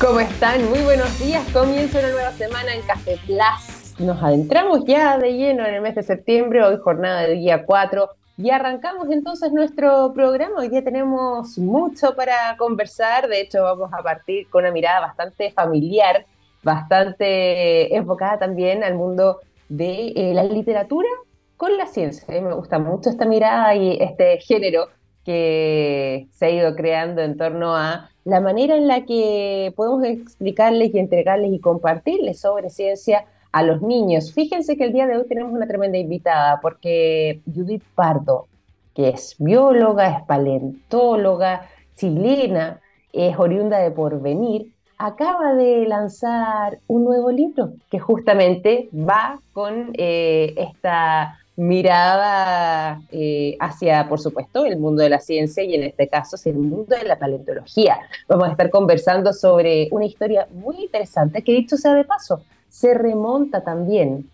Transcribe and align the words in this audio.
¿Cómo 0.00 0.20
están? 0.20 0.64
Muy 0.70 0.78
buenos 0.82 1.18
días. 1.18 1.44
Comienza 1.52 1.98
una 1.98 2.12
nueva 2.12 2.30
semana 2.30 2.72
en 2.72 2.82
Café 2.82 3.18
Plus. 3.26 3.98
Nos 3.98 4.22
adentramos 4.22 4.84
ya 4.84 5.18
de 5.18 5.32
lleno 5.32 5.66
en 5.66 5.74
el 5.74 5.80
mes 5.80 5.96
de 5.96 6.04
septiembre, 6.04 6.62
hoy 6.62 6.76
jornada 6.76 7.22
del 7.22 7.40
día 7.40 7.66
4. 7.66 8.08
Y 8.36 8.50
arrancamos 8.50 9.10
entonces 9.10 9.50
nuestro 9.50 10.12
programa. 10.14 10.60
Hoy 10.60 10.70
ya 10.70 10.84
tenemos 10.84 11.58
mucho 11.58 12.14
para 12.14 12.56
conversar. 12.58 13.26
De 13.26 13.40
hecho, 13.40 13.64
vamos 13.64 13.90
a 13.92 14.00
partir 14.00 14.48
con 14.50 14.62
una 14.62 14.72
mirada 14.72 15.00
bastante 15.00 15.50
familiar, 15.50 16.26
bastante 16.62 17.92
enfocada 17.96 18.38
también 18.38 18.84
al 18.84 18.94
mundo 18.94 19.40
de 19.68 20.12
eh, 20.14 20.32
la 20.32 20.44
literatura 20.44 21.08
con 21.56 21.76
la 21.76 21.86
ciencia. 21.86 22.40
Me 22.40 22.54
gusta 22.54 22.78
mucho 22.78 23.10
esta 23.10 23.24
mirada 23.24 23.74
y 23.74 23.98
este 24.00 24.38
género 24.38 24.86
que 25.28 26.26
se 26.30 26.46
ha 26.46 26.50
ido 26.50 26.74
creando 26.74 27.20
en 27.20 27.36
torno 27.36 27.76
a 27.76 28.08
la 28.24 28.40
manera 28.40 28.78
en 28.78 28.88
la 28.88 29.04
que 29.04 29.74
podemos 29.76 30.02
explicarles 30.02 30.94
y 30.94 30.98
entregarles 30.98 31.52
y 31.52 31.60
compartirles 31.60 32.40
sobre 32.40 32.70
ciencia 32.70 33.26
a 33.52 33.62
los 33.62 33.82
niños. 33.82 34.32
Fíjense 34.32 34.78
que 34.78 34.84
el 34.84 34.94
día 34.94 35.06
de 35.06 35.18
hoy 35.18 35.28
tenemos 35.28 35.52
una 35.52 35.66
tremenda 35.66 35.98
invitada 35.98 36.60
porque 36.62 37.42
Judith 37.44 37.82
Pardo, 37.94 38.46
que 38.94 39.10
es 39.10 39.36
bióloga, 39.38 40.16
es 40.16 40.24
paleontóloga, 40.24 41.68
chilena, 41.94 42.80
es 43.12 43.38
oriunda 43.38 43.80
de 43.80 43.90
Porvenir, 43.90 44.72
acaba 44.96 45.52
de 45.52 45.84
lanzar 45.86 46.78
un 46.86 47.04
nuevo 47.04 47.30
libro 47.30 47.74
que 47.90 47.98
justamente 47.98 48.88
va 48.94 49.38
con 49.52 49.90
eh, 49.92 50.54
esta 50.56 51.38
mirada 51.58 53.02
eh, 53.10 53.56
hacia, 53.58 54.08
por 54.08 54.20
supuesto, 54.20 54.64
el 54.64 54.78
mundo 54.78 55.02
de 55.02 55.10
la 55.10 55.18
ciencia 55.18 55.64
y 55.64 55.74
en 55.74 55.82
este 55.82 56.06
caso 56.06 56.36
el 56.44 56.54
mundo 56.54 56.94
de 56.96 57.02
la 57.02 57.18
paleontología. 57.18 57.98
Vamos 58.28 58.46
a 58.46 58.50
estar 58.52 58.70
conversando 58.70 59.32
sobre 59.32 59.88
una 59.90 60.06
historia 60.06 60.46
muy 60.52 60.84
interesante 60.84 61.42
que 61.42 61.50
dicho 61.50 61.76
sea 61.76 61.94
de 61.94 62.04
paso, 62.04 62.42
se 62.68 62.94
remonta 62.94 63.64
también 63.64 64.30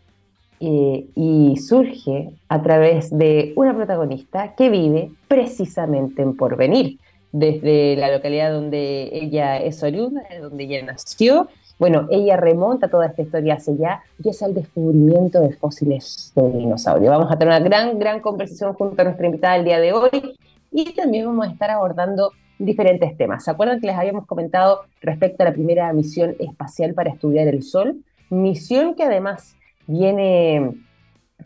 eh, 0.60 1.06
y 1.14 1.56
surge 1.56 2.30
a 2.48 2.62
través 2.62 3.10
de 3.10 3.54
una 3.56 3.74
protagonista 3.74 4.54
que 4.54 4.68
vive 4.68 5.10
precisamente 5.26 6.20
en 6.20 6.36
Porvenir, 6.36 6.98
desde 7.32 7.96
la 7.96 8.12
localidad 8.12 8.52
donde 8.52 9.08
ella 9.12 9.56
es 9.56 9.82
oriunda, 9.82 10.22
donde 10.42 10.64
ella 10.64 10.84
nació, 10.84 11.48
bueno, 11.84 12.06
ella 12.10 12.38
remonta 12.38 12.88
toda 12.88 13.08
esta 13.08 13.20
historia 13.20 13.56
hacia 13.56 13.74
allá 13.74 14.02
y 14.22 14.30
es 14.30 14.40
el 14.40 14.54
descubrimiento 14.54 15.42
de 15.42 15.52
fósiles 15.52 16.32
de 16.34 16.50
dinosaurio. 16.50 17.10
Vamos 17.10 17.30
a 17.30 17.36
tener 17.36 17.52
una 17.52 17.62
gran, 17.62 17.98
gran 17.98 18.20
conversación 18.20 18.72
junto 18.72 19.02
a 19.02 19.04
nuestra 19.04 19.26
invitada 19.26 19.56
el 19.56 19.66
día 19.66 19.78
de 19.78 19.92
hoy 19.92 20.34
y 20.72 20.94
también 20.94 21.26
vamos 21.26 21.46
a 21.46 21.50
estar 21.50 21.70
abordando 21.70 22.32
diferentes 22.58 23.14
temas. 23.18 23.44
¿Se 23.44 23.50
acuerdan 23.50 23.82
que 23.82 23.88
les 23.88 23.96
habíamos 23.96 24.24
comentado 24.24 24.86
respecto 25.02 25.42
a 25.42 25.48
la 25.48 25.52
primera 25.52 25.92
misión 25.92 26.34
espacial 26.38 26.94
para 26.94 27.10
estudiar 27.10 27.48
el 27.48 27.62
Sol? 27.62 28.02
Misión 28.30 28.94
que 28.94 29.02
además 29.02 29.54
viene 29.86 30.72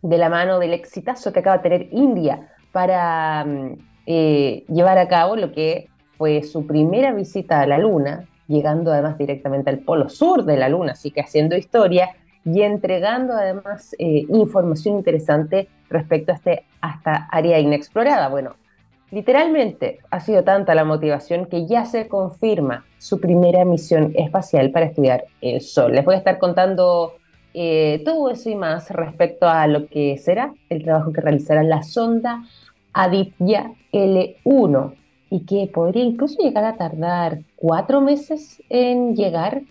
de 0.02 0.18
la 0.18 0.28
mano 0.28 0.60
del 0.60 0.72
exitazo 0.72 1.32
que 1.32 1.40
acaba 1.40 1.56
de 1.56 1.62
tener 1.64 1.88
India 1.90 2.48
para 2.70 3.44
mm, 3.44 3.72
eh, 4.06 4.64
llevar 4.68 4.98
a 4.98 5.08
cabo 5.08 5.34
lo 5.34 5.50
que 5.50 5.88
fue 6.16 6.44
su 6.44 6.64
primera 6.64 7.12
visita 7.12 7.60
a 7.60 7.66
la 7.66 7.78
Luna, 7.78 8.28
llegando 8.48 8.92
además 8.92 9.16
directamente 9.18 9.70
al 9.70 9.78
polo 9.80 10.08
sur 10.08 10.44
de 10.44 10.56
la 10.56 10.68
Luna, 10.68 10.92
así 10.92 11.10
que 11.10 11.20
haciendo 11.20 11.56
historia 11.56 12.10
y 12.44 12.62
entregando 12.62 13.34
además 13.34 13.94
eh, 13.98 14.24
información 14.28 14.96
interesante 14.96 15.68
respecto 15.90 16.32
a, 16.32 16.36
este, 16.36 16.64
esta 16.82 17.28
área 17.30 17.58
inexplorada. 17.58 18.28
Bueno, 18.28 18.56
literalmente 19.10 19.98
ha 20.10 20.20
sido 20.20 20.44
tanta 20.44 20.74
la 20.74 20.84
motivación 20.84 21.46
que 21.46 21.66
ya 21.66 21.84
se 21.84 22.08
confirma 22.08 22.84
su 22.98 23.20
primera 23.20 23.64
misión 23.64 24.12
espacial 24.16 24.70
para 24.70 24.86
estudiar 24.86 25.24
el 25.40 25.60
Sol. 25.60 25.92
Les 25.92 26.04
voy 26.04 26.14
a 26.14 26.18
estar 26.18 26.38
contando 26.38 27.14
eh, 27.54 28.02
todo 28.04 28.30
eso 28.30 28.50
y 28.50 28.54
más 28.54 28.90
respecto 28.90 29.48
a 29.48 29.66
lo 29.66 29.86
que 29.86 30.16
será 30.18 30.52
el 30.68 30.82
trabajo 30.82 31.12
que 31.12 31.20
realizará 31.20 31.62
la 31.62 31.82
sonda 31.82 32.42
Aditya 32.92 33.72
L1 33.92 34.94
y 35.30 35.44
que 35.44 35.70
podría 35.72 36.04
incluso 36.04 36.42
llegar 36.42 36.64
a 36.64 36.76
tardar 36.76 37.40
cuatro 37.56 38.00
meses 38.00 38.62
en 38.68 39.14
llegar 39.14 39.62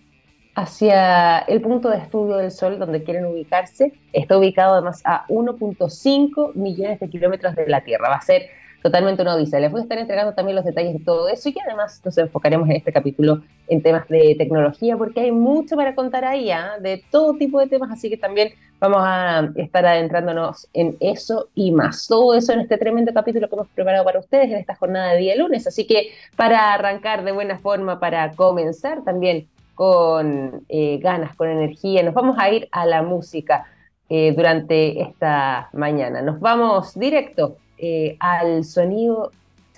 hacia 0.54 1.38
el 1.40 1.60
punto 1.60 1.88
de 1.88 1.98
estudio 1.98 2.36
del 2.36 2.50
Sol 2.50 2.78
donde 2.78 3.04
quieren 3.04 3.26
ubicarse. 3.26 3.92
Está 4.12 4.36
ubicado 4.38 4.74
además 4.74 5.02
a 5.04 5.24
1.5 5.28 6.54
millones 6.54 6.98
de 6.98 7.08
kilómetros 7.08 7.54
de 7.54 7.68
la 7.68 7.82
Tierra. 7.82 8.08
Va 8.08 8.16
a 8.16 8.22
ser 8.22 8.42
totalmente 8.82 9.22
una 9.22 9.34
odisea. 9.34 9.60
Les 9.60 9.70
voy 9.70 9.80
a 9.80 9.82
estar 9.82 9.98
entregando 9.98 10.34
también 10.34 10.56
los 10.56 10.64
detalles 10.64 10.94
de 10.94 11.04
todo 11.04 11.28
eso 11.28 11.48
y 11.48 11.56
además 11.64 12.00
nos 12.04 12.16
enfocaremos 12.18 12.68
en 12.68 12.76
este 12.76 12.92
capítulo 12.92 13.42
en 13.66 13.82
temas 13.82 14.08
de 14.08 14.34
tecnología 14.38 14.96
porque 14.96 15.20
hay 15.20 15.32
mucho 15.32 15.76
para 15.76 15.94
contar 15.94 16.24
ahí, 16.24 16.50
¿ah? 16.50 16.78
de 16.80 17.02
todo 17.10 17.34
tipo 17.34 17.60
de 17.60 17.66
temas, 17.66 17.90
así 17.90 18.08
que 18.08 18.16
también 18.16 18.52
vamos 18.80 19.00
a 19.02 19.50
estar 19.56 19.84
adentrándonos 19.84 20.68
en 20.72 20.96
eso 21.00 21.48
y 21.54 21.72
más. 21.72 22.06
Todo 22.06 22.34
eso 22.34 22.52
en 22.52 22.60
este 22.60 22.78
tremendo 22.78 23.12
capítulo 23.12 23.48
que 23.48 23.54
hemos 23.54 23.68
preparado 23.68 24.04
para 24.04 24.20
ustedes 24.20 24.50
en 24.50 24.58
esta 24.58 24.74
jornada 24.76 25.12
de 25.12 25.18
día 25.18 25.36
lunes. 25.36 25.66
Así 25.66 25.86
que 25.86 26.10
para 26.36 26.74
arrancar 26.74 27.24
de 27.24 27.32
buena 27.32 27.58
forma, 27.58 27.98
para 27.98 28.32
comenzar 28.32 29.02
también 29.02 29.48
con 29.74 30.64
eh, 30.68 30.98
ganas, 30.98 31.36
con 31.36 31.48
energía, 31.48 32.02
nos 32.02 32.14
vamos 32.14 32.36
a 32.38 32.50
ir 32.50 32.68
a 32.72 32.86
la 32.86 33.02
música 33.02 33.66
eh, 34.08 34.32
durante 34.34 35.00
esta 35.02 35.68
mañana. 35.72 36.22
Nos 36.22 36.40
vamos 36.40 36.98
directo 36.98 37.58
eh, 37.78 38.16
al 38.20 38.64
sonido 38.64 39.32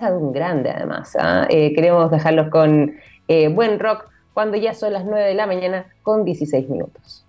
de 0.09 0.17
un 0.17 0.31
grande 0.31 0.71
además. 0.71 1.15
¿ah? 1.19 1.45
Eh, 1.49 1.73
queremos 1.73 2.09
dejarlos 2.09 2.49
con 2.49 2.95
eh, 3.27 3.47
buen 3.49 3.79
rock 3.79 4.05
cuando 4.33 4.57
ya 4.57 4.73
son 4.73 4.93
las 4.93 5.05
9 5.05 5.27
de 5.27 5.33
la 5.35 5.45
mañana 5.45 5.85
con 6.01 6.25
16 6.25 6.69
minutos. 6.69 7.25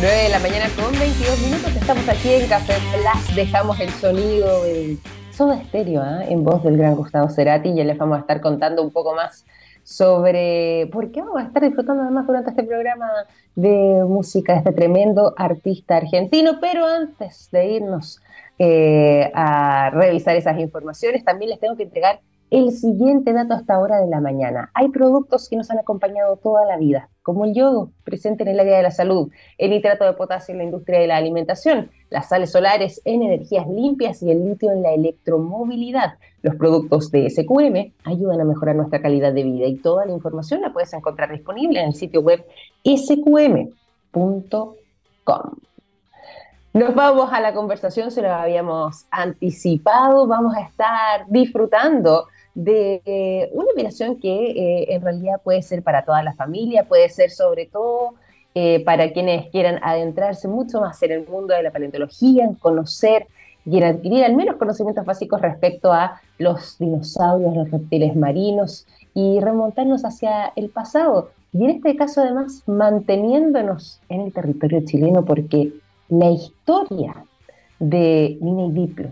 9 0.00 0.14
de 0.14 0.28
la 0.28 0.38
mañana 0.38 0.66
con 0.76 0.92
22 0.98 1.40
minutos, 1.40 1.74
estamos 1.74 2.08
aquí 2.08 2.34
en 2.34 2.46
Café 2.48 2.74
Plus, 2.92 3.34
dejamos 3.34 3.80
el 3.80 3.88
sonido 3.90 4.64
de 4.64 4.98
Soda 5.32 5.56
Estéreo 5.56 6.02
¿ah? 6.02 6.22
en 6.28 6.44
voz 6.44 6.62
del 6.62 6.76
gran 6.76 6.94
Gustavo 6.96 7.30
Cerati 7.30 7.74
ya 7.74 7.84
les 7.84 7.96
vamos 7.96 8.18
a 8.18 8.20
estar 8.20 8.42
contando 8.42 8.82
un 8.82 8.90
poco 8.90 9.14
más 9.14 9.46
sobre 9.86 10.88
por 10.90 11.12
qué 11.12 11.22
vamos 11.22 11.40
a 11.40 11.44
estar 11.44 11.62
disfrutando 11.62 12.02
además 12.02 12.26
durante 12.26 12.50
este 12.50 12.64
programa 12.64 13.06
de 13.54 14.02
música 14.04 14.54
de 14.54 14.58
este 14.58 14.72
tremendo 14.72 15.32
artista 15.36 15.98
argentino. 15.98 16.58
Pero 16.60 16.84
antes 16.84 17.48
de 17.52 17.68
irnos 17.68 18.20
eh, 18.58 19.30
a 19.32 19.90
revisar 19.90 20.34
esas 20.34 20.58
informaciones, 20.58 21.24
también 21.24 21.50
les 21.50 21.60
tengo 21.60 21.76
que 21.76 21.84
entregar 21.84 22.18
el 22.50 22.70
siguiente 22.72 23.32
dato 23.32 23.54
hasta 23.54 23.74
ahora 23.74 24.00
de 24.00 24.06
la 24.06 24.20
mañana. 24.20 24.70
Hay 24.74 24.88
productos 24.88 25.48
que 25.48 25.56
nos 25.56 25.70
han 25.70 25.78
acompañado 25.78 26.36
toda 26.36 26.64
la 26.64 26.76
vida, 26.76 27.08
como 27.22 27.44
el 27.44 27.54
yodo, 27.54 27.90
presente 28.04 28.44
en 28.44 28.50
el 28.50 28.60
área 28.60 28.76
de 28.76 28.84
la 28.84 28.90
salud, 28.90 29.30
el 29.58 29.70
nitrato 29.70 30.04
de 30.04 30.12
potasio 30.12 30.52
en 30.52 30.58
la 30.58 30.64
industria 30.64 31.00
de 31.00 31.08
la 31.08 31.16
alimentación, 31.16 31.90
las 32.08 32.28
sales 32.28 32.52
solares 32.52 33.02
en 33.04 33.22
energías 33.22 33.66
limpias 33.66 34.22
y 34.22 34.30
el 34.30 34.44
litio 34.44 34.70
en 34.70 34.82
la 34.82 34.92
electromovilidad. 34.92 36.18
Los 36.42 36.54
productos 36.54 37.10
de 37.10 37.28
SQM 37.28 37.94
ayudan 38.04 38.40
a 38.40 38.44
mejorar 38.44 38.76
nuestra 38.76 39.02
calidad 39.02 39.32
de 39.32 39.42
vida 39.42 39.66
y 39.66 39.76
toda 39.78 40.06
la 40.06 40.12
información 40.12 40.60
la 40.60 40.72
puedes 40.72 40.92
encontrar 40.92 41.32
disponible 41.32 41.80
en 41.80 41.86
el 41.86 41.94
sitio 41.94 42.20
web 42.20 42.44
sqm.com. 42.84 43.96
Nos 46.72 46.94
vamos 46.94 47.32
a 47.32 47.40
la 47.40 47.54
conversación, 47.54 48.10
se 48.10 48.20
lo 48.20 48.30
habíamos 48.30 49.06
anticipado, 49.10 50.26
vamos 50.26 50.54
a 50.54 50.60
estar 50.60 51.24
disfrutando 51.28 52.26
de 52.56 53.02
eh, 53.04 53.50
una 53.52 53.70
operación 53.70 54.18
que 54.18 54.30
eh, 54.30 54.94
en 54.94 55.02
realidad 55.02 55.42
puede 55.44 55.60
ser 55.60 55.82
para 55.82 56.04
toda 56.06 56.22
la 56.22 56.32
familia, 56.32 56.84
puede 56.84 57.10
ser 57.10 57.30
sobre 57.30 57.66
todo 57.66 58.14
eh, 58.54 58.82
para 58.82 59.12
quienes 59.12 59.50
quieran 59.50 59.78
adentrarse 59.82 60.48
mucho 60.48 60.80
más 60.80 61.00
en 61.02 61.12
el 61.12 61.28
mundo 61.28 61.54
de 61.54 61.62
la 61.62 61.70
paleontología, 61.70 62.44
en 62.44 62.54
conocer 62.54 63.26
y 63.66 63.76
en 63.76 63.84
adquirir 63.84 64.24
al 64.24 64.34
menos 64.34 64.56
conocimientos 64.56 65.04
básicos 65.04 65.42
respecto 65.42 65.92
a 65.92 66.22
los 66.38 66.78
dinosaurios, 66.78 67.54
los 67.54 67.70
reptiles 67.70 68.16
marinos 68.16 68.86
y 69.12 69.38
remontarnos 69.40 70.06
hacia 70.06 70.52
el 70.56 70.70
pasado. 70.70 71.32
Y 71.52 71.62
en 71.64 71.70
este 71.70 71.94
caso 71.94 72.22
además 72.22 72.62
manteniéndonos 72.66 74.00
en 74.08 74.22
el 74.22 74.32
territorio 74.32 74.80
chileno 74.86 75.26
porque 75.26 75.72
la 76.08 76.30
historia 76.30 77.26
de 77.78 78.38
Nina 78.40 78.72
Diplo, 78.72 79.10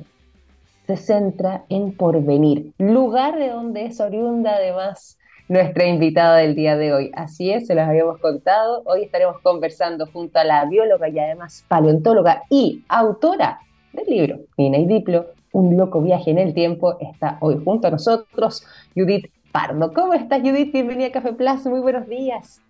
se 0.86 0.96
centra 0.96 1.64
en 1.69 1.92
Porvenir, 1.96 2.72
lugar 2.78 3.38
de 3.38 3.48
donde 3.48 3.86
es 3.86 4.00
oriunda 4.00 4.56
además 4.56 5.19
nuestra 5.48 5.86
invitada 5.86 6.38
del 6.38 6.54
día 6.54 6.76
de 6.76 6.92
hoy. 6.92 7.10
Así 7.14 7.50
es, 7.50 7.66
se 7.66 7.75
los 7.75 7.86
habíamos 7.86 8.19
contado. 8.19 8.82
Hoy 8.86 9.02
estaremos 9.02 9.40
conversando 9.42 10.06
junto 10.06 10.38
a 10.38 10.44
la 10.44 10.64
bióloga 10.64 11.08
y 11.08 11.19
además 11.19 11.64
paleontóloga 11.69 12.42
y 12.50 12.82
autora 12.88 13.60
del 13.92 14.06
libro 14.06 14.38
Nina 14.56 14.78
Diplo, 14.78 15.26
Un 15.52 15.76
loco 15.76 16.00
viaje 16.00 16.31
en 16.31 16.38
el 16.38 16.54
tiempo. 16.54 16.98
Está 17.00 17.38
hoy 17.40 17.60
junto 17.64 17.88
a 17.88 17.90
nosotros 17.90 18.66
Judith 18.94 19.30
Pardo. 19.52 19.92
¿Cómo 19.92 20.14
estás, 20.14 20.40
Judith? 20.40 20.72
Bienvenida 20.72 21.08
a 21.08 21.12
Café 21.12 21.32
Plus. 21.32 21.64
Muy 21.66 21.80
buenos 21.80 22.08
días. 22.08 22.60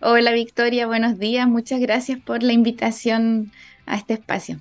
Hola, 0.00 0.32
Victoria. 0.32 0.86
Buenos 0.86 1.18
días. 1.18 1.46
Muchas 1.46 1.80
gracias 1.80 2.18
por 2.18 2.42
la 2.42 2.52
invitación 2.52 3.52
a 3.86 3.96
este 3.96 4.14
espacio. 4.14 4.58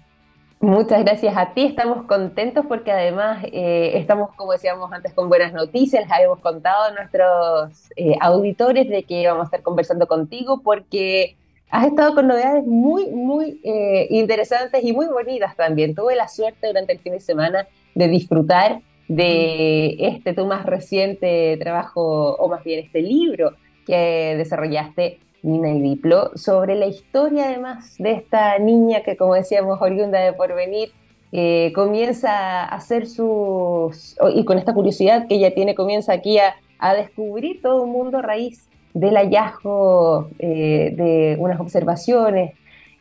Muchas 0.63 1.03
gracias 1.03 1.35
a 1.35 1.53
ti, 1.53 1.65
estamos 1.65 2.05
contentos 2.05 2.65
porque 2.65 2.89
además 2.89 3.43
eh, 3.51 3.91
estamos, 3.95 4.33
como 4.37 4.53
decíamos 4.53 4.93
antes, 4.93 5.13
con 5.13 5.27
buenas 5.27 5.51
noticias, 5.51 6.03
les 6.03 6.09
habíamos 6.13 6.39
contado 6.39 6.85
a 6.85 6.91
nuestros 6.91 7.91
eh, 7.97 8.15
auditores 8.21 8.87
de 8.87 9.03
que 9.03 9.27
vamos 9.27 9.41
a 9.41 9.45
estar 9.47 9.61
conversando 9.61 10.07
contigo 10.07 10.61
porque 10.63 11.35
has 11.69 11.87
estado 11.87 12.15
con 12.15 12.27
novedades 12.27 12.65
muy, 12.65 13.07
muy 13.07 13.59
eh, 13.65 14.07
interesantes 14.09 14.81
y 14.85 14.93
muy 14.93 15.07
bonitas 15.07 15.53
también. 15.57 15.95
Tuve 15.95 16.15
la 16.15 16.29
suerte 16.29 16.67
durante 16.67 16.93
el 16.93 16.99
fin 16.99 17.11
de 17.11 17.19
semana 17.19 17.67
de 17.93 18.07
disfrutar 18.07 18.79
de 19.09 19.97
este 19.99 20.31
tu 20.31 20.45
más 20.45 20.65
reciente 20.65 21.57
trabajo, 21.59 22.37
o 22.37 22.47
más 22.47 22.63
bien 22.63 22.85
este 22.85 23.01
libro 23.01 23.51
que 23.85 24.35
desarrollaste 24.37 25.19
Nina 25.43 25.69
y 25.69 25.81
Diplo, 25.81 26.31
sobre 26.35 26.75
la 26.75 26.87
historia 26.87 27.49
además 27.49 27.95
de 27.99 28.13
esta 28.13 28.57
niña 28.59 29.01
que, 29.03 29.17
como 29.17 29.35
decíamos, 29.35 29.81
oriunda 29.81 30.19
de 30.19 30.33
porvenir, 30.33 30.91
eh, 31.31 31.71
comienza 31.75 32.63
a 32.63 32.75
hacer 32.75 33.07
sus, 33.07 34.15
y 34.33 34.45
con 34.45 34.57
esta 34.57 34.73
curiosidad 34.73 35.27
que 35.27 35.35
ella 35.35 35.53
tiene, 35.53 35.75
comienza 35.75 36.13
aquí 36.13 36.39
a, 36.39 36.55
a 36.79 36.95
descubrir 36.95 37.61
todo 37.61 37.83
un 37.83 37.91
mundo 37.91 38.19
a 38.19 38.21
raíz 38.21 38.69
del 38.93 39.15
hallazgo 39.15 40.29
eh, 40.39 40.93
de 40.95 41.35
unas 41.39 41.59
observaciones, 41.59 42.53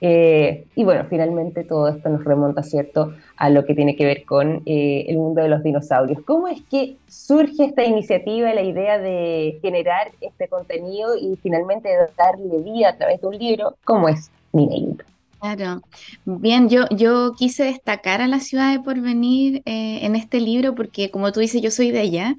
eh, 0.04 0.66
y 0.74 0.82
bueno, 0.82 1.06
finalmente 1.08 1.62
todo 1.62 1.86
esto 1.86 2.08
nos 2.08 2.24
remonta, 2.24 2.64
¿cierto?, 2.64 3.14
a 3.36 3.50
lo 3.50 3.64
que 3.64 3.76
tiene 3.76 3.94
que 3.94 4.04
ver 4.04 4.24
con 4.24 4.60
eh, 4.66 5.04
el 5.06 5.16
mundo 5.16 5.42
de 5.42 5.48
los 5.48 5.62
dinosaurios. 5.62 6.20
¿Cómo 6.24 6.48
es 6.48 6.60
que 6.62 6.96
surge 7.06 7.64
esta 7.66 7.84
iniciativa, 7.84 8.52
la 8.52 8.62
idea 8.62 8.98
de 8.98 9.60
generar 9.62 10.10
este 10.20 10.48
contenido 10.48 11.16
y 11.16 11.38
finalmente 11.40 11.88
darle 12.18 12.62
vida 12.64 12.88
a 12.88 12.96
través 12.96 13.20
de 13.20 13.28
un 13.28 13.38
libro? 13.38 13.76
¿Cómo 13.84 14.08
es, 14.08 14.28
Mineito? 14.52 15.04
Claro. 15.40 15.82
Bien, 16.24 16.68
yo, 16.68 16.84
yo 16.90 17.34
quise 17.38 17.62
destacar 17.64 18.20
a 18.22 18.26
la 18.26 18.40
ciudad 18.40 18.72
de 18.72 18.80
Porvenir 18.80 19.62
en 19.64 20.16
este 20.16 20.40
libro 20.40 20.74
porque, 20.74 21.12
como 21.12 21.30
tú 21.30 21.38
dices, 21.38 21.62
yo 21.62 21.70
soy 21.70 21.92
de 21.92 22.00
allá 22.00 22.36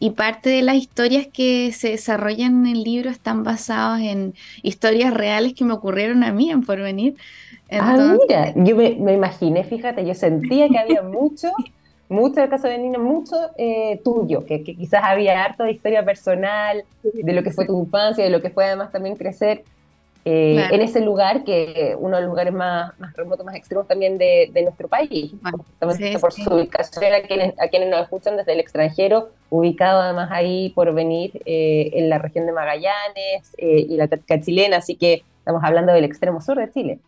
y 0.00 0.10
parte 0.10 0.48
de 0.48 0.62
las 0.62 0.76
historias 0.76 1.26
que 1.26 1.72
se 1.72 1.90
desarrollan 1.90 2.66
en 2.66 2.74
el 2.74 2.82
libro 2.82 3.10
están 3.10 3.44
basadas 3.44 4.00
en 4.00 4.34
historias 4.62 5.12
reales 5.12 5.52
que 5.52 5.64
me 5.64 5.74
ocurrieron 5.74 6.24
a 6.24 6.32
mí 6.32 6.50
en 6.50 6.62
Porvenir. 6.62 7.16
Ah, 7.70 8.16
mira, 8.18 8.52
yo 8.56 8.74
me, 8.76 9.12
imaginé, 9.12 9.62
fíjate, 9.62 10.04
yo 10.04 10.14
sentía 10.14 10.70
que 10.70 10.78
había 10.78 11.02
mucho, 11.02 11.48
mucho, 12.08 12.42
el 12.42 12.48
caso 12.48 12.66
de 12.66 12.78
Nina, 12.78 12.98
mucho 12.98 13.36
eh, 13.58 14.00
tuyo, 14.02 14.46
que, 14.46 14.64
que, 14.64 14.74
quizás 14.74 15.02
había 15.04 15.44
harto 15.44 15.64
de 15.64 15.72
historia 15.72 16.02
personal, 16.02 16.82
de 17.02 17.32
lo 17.34 17.42
que 17.42 17.50
fue 17.50 17.66
tu 17.66 17.78
infancia, 17.78 18.24
de 18.24 18.30
lo 18.30 18.40
que 18.40 18.48
fue 18.48 18.64
además 18.64 18.90
también 18.90 19.16
crecer 19.16 19.64
eh, 20.24 20.68
en 20.70 20.82
ese 20.82 21.00
lugar, 21.00 21.44
que 21.44 21.96
uno 21.98 22.16
de 22.16 22.22
los 22.22 22.30
lugares 22.30 22.52
más, 22.52 22.98
más 22.98 23.14
remotos, 23.16 23.46
más 23.46 23.54
extremos 23.54 23.88
también 23.88 24.18
de, 24.18 24.50
nuestro 24.62 24.86
país, 24.86 25.32
por 26.20 26.32
su 26.32 26.54
ubicación 26.54 27.14
a 27.14 27.22
quienes, 27.22 27.58
a 27.58 27.68
quienes 27.68 27.88
nos 27.88 28.02
escuchan 28.02 28.36
desde 28.36 28.52
el 28.52 28.60
extranjero, 28.60 29.30
ubicado 29.48 30.00
además 30.00 30.28
ahí 30.30 30.70
por 30.70 30.92
venir 30.92 31.40
eh, 31.46 31.90
en 31.94 32.10
la 32.10 32.18
región 32.18 32.46
de 32.46 32.52
Magallanes 32.52 33.54
eh, 33.56 33.86
y 33.88 33.96
la 33.96 34.08
Tática 34.08 34.40
chilena, 34.40 34.76
así 34.76 34.96
que 34.96 35.24
estamos 35.38 35.64
hablando 35.64 35.92
del 35.92 36.04
extremo 36.04 36.42
sur 36.42 36.58
de 36.58 36.70
Chile. 36.70 36.98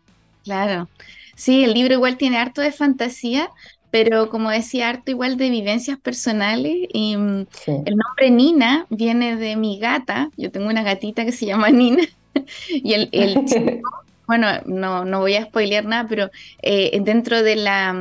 Claro, 0.45 0.89
sí, 1.37 1.65
el 1.65 1.75
libro 1.75 1.95
igual 1.95 2.17
tiene 2.17 2.39
harto 2.39 2.63
de 2.63 2.73
fantasía, 2.73 3.51
pero 3.91 4.31
como 4.31 4.49
decía, 4.49 4.89
harto 4.89 5.11
igual 5.11 5.37
de 5.37 5.51
vivencias 5.51 5.99
personales. 5.99 6.89
Y 6.95 7.15
mm, 7.15 7.47
el 7.67 7.95
nombre 7.95 8.31
Nina 8.31 8.87
viene 8.89 9.37
de 9.37 9.55
mi 9.57 9.79
gata. 9.79 10.31
Yo 10.39 10.51
tengo 10.51 10.69
una 10.69 10.83
gatita 10.83 11.27
que 11.27 11.33
se 11.33 11.45
llama 11.45 11.69
Nina. 11.69 12.03
y 12.69 12.95
el, 12.95 13.45
chico, 13.45 13.89
bueno, 14.27 14.47
no, 14.67 15.05
no 15.05 15.21
voy 15.21 15.35
a 15.35 15.45
spoilear 15.45 15.85
nada, 15.85 16.07
pero 16.09 16.31
eh, 16.63 16.99
dentro 17.03 17.43
de 17.43 17.57
la, 17.57 17.93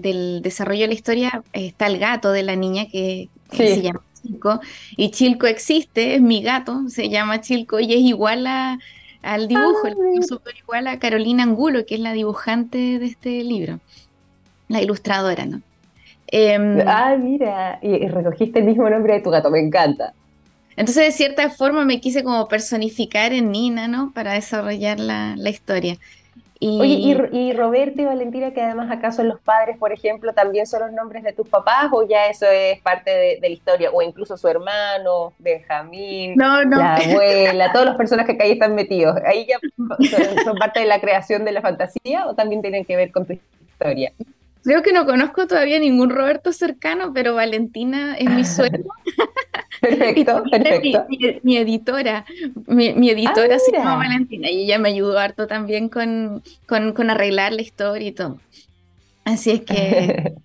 del 0.00 0.42
desarrollo 0.42 0.82
de 0.82 0.88
la 0.88 0.94
historia 0.94 1.42
está 1.52 1.86
el 1.86 1.98
gato 1.98 2.32
de 2.32 2.42
la 2.42 2.56
niña 2.56 2.86
que, 2.90 3.28
se 3.52 3.82
llama 3.82 4.02
Chilco. 4.22 4.60
Y 4.96 5.10
Chilco 5.10 5.46
existe, 5.46 6.14
es 6.14 6.20
mi 6.20 6.42
gato, 6.42 6.88
se 6.88 7.08
llama 7.08 7.40
Chilco 7.40 7.80
y 7.80 7.92
es 7.92 8.00
igual 8.00 8.46
al 9.22 9.48
dibujo, 9.48 9.86
es 10.18 10.26
súper 10.26 10.56
igual 10.56 10.86
a 10.86 10.98
Carolina 10.98 11.42
Angulo, 11.42 11.84
que 11.86 11.96
es 11.96 12.00
la 12.00 12.12
dibujante 12.12 12.98
de 12.98 13.06
este 13.06 13.42
libro, 13.44 13.80
la 14.68 14.80
ilustradora, 14.80 15.46
¿no? 15.46 15.60
Em, 16.32 16.80
ah, 16.86 17.16
mira, 17.18 17.80
y 17.82 18.06
recogiste 18.06 18.60
el 18.60 18.64
mismo 18.64 18.88
nombre 18.88 19.14
de 19.14 19.20
tu 19.20 19.30
gato, 19.30 19.50
me 19.50 19.58
encanta. 19.58 20.14
Entonces, 20.80 21.04
de 21.04 21.12
cierta 21.12 21.50
forma, 21.50 21.84
me 21.84 22.00
quise 22.00 22.24
como 22.24 22.48
personificar 22.48 23.34
en 23.34 23.52
Nina, 23.52 23.86
¿no? 23.86 24.12
Para 24.14 24.32
desarrollar 24.32 24.98
la, 24.98 25.36
historia. 25.50 25.98
Y... 26.58 26.80
Oye, 26.80 27.28
y, 27.32 27.52
Roberto 27.52 28.00
y 28.00 28.06
Valentina, 28.06 28.54
que 28.54 28.62
además 28.62 28.90
acá 28.90 29.12
son 29.12 29.28
los 29.28 29.38
padres, 29.42 29.76
por 29.76 29.92
ejemplo, 29.92 30.32
¿también 30.32 30.66
son 30.66 30.80
los 30.80 30.92
nombres 30.92 31.22
de 31.22 31.34
tus 31.34 31.46
papás 31.46 31.88
o 31.92 32.08
ya 32.08 32.28
eso 32.28 32.46
es 32.46 32.80
parte 32.80 33.10
de, 33.10 33.38
la 33.42 33.48
historia? 33.48 33.90
O 33.92 34.00
incluso 34.00 34.38
su 34.38 34.48
hermano, 34.48 35.34
Benjamín, 35.38 36.34
la 36.36 36.62
abuela, 36.96 37.72
todos 37.72 37.84
los 37.84 37.96
personajes 37.96 38.38
que 38.38 38.42
ahí 38.42 38.52
están 38.52 38.74
metidos. 38.74 39.18
¿Ahí 39.26 39.46
ya 39.46 39.58
son, 40.44 40.56
parte 40.56 40.80
de 40.80 40.86
la 40.86 40.98
creación 40.98 41.44
de 41.44 41.52
la 41.52 41.60
fantasía 41.60 42.26
o 42.26 42.34
también 42.34 42.62
tienen 42.62 42.86
que 42.86 42.96
ver 42.96 43.12
con 43.12 43.26
tu 43.26 43.34
historia? 43.34 44.14
Creo 44.62 44.82
que 44.82 44.92
no 44.92 45.06
conozco 45.06 45.46
todavía 45.46 45.78
ningún 45.78 46.10
Roberto 46.10 46.52
cercano, 46.52 47.12
pero 47.14 47.34
Valentina 47.34 48.16
es 48.16 48.28
mi 48.28 48.44
suegro. 48.44 48.84
Perfecto, 49.80 50.42
perfecto. 50.50 51.06
Mi, 51.42 51.56
editora, 51.56 52.24
mi, 52.66 53.10
editora 53.10 53.58
se 53.58 53.72
llama 53.72 53.96
Valentina 53.96 54.50
y 54.50 54.64
ella 54.64 54.78
me 54.78 54.90
ayudó 54.90 55.18
harto 55.18 55.46
también 55.46 55.88
con, 55.88 56.42
con, 56.66 57.10
arreglar 57.10 57.52
la 57.52 57.62
historia 57.62 58.08
y 58.08 58.12
todo. 58.12 58.38
Así 59.24 59.50
es 59.50 59.60
que... 59.62 60.34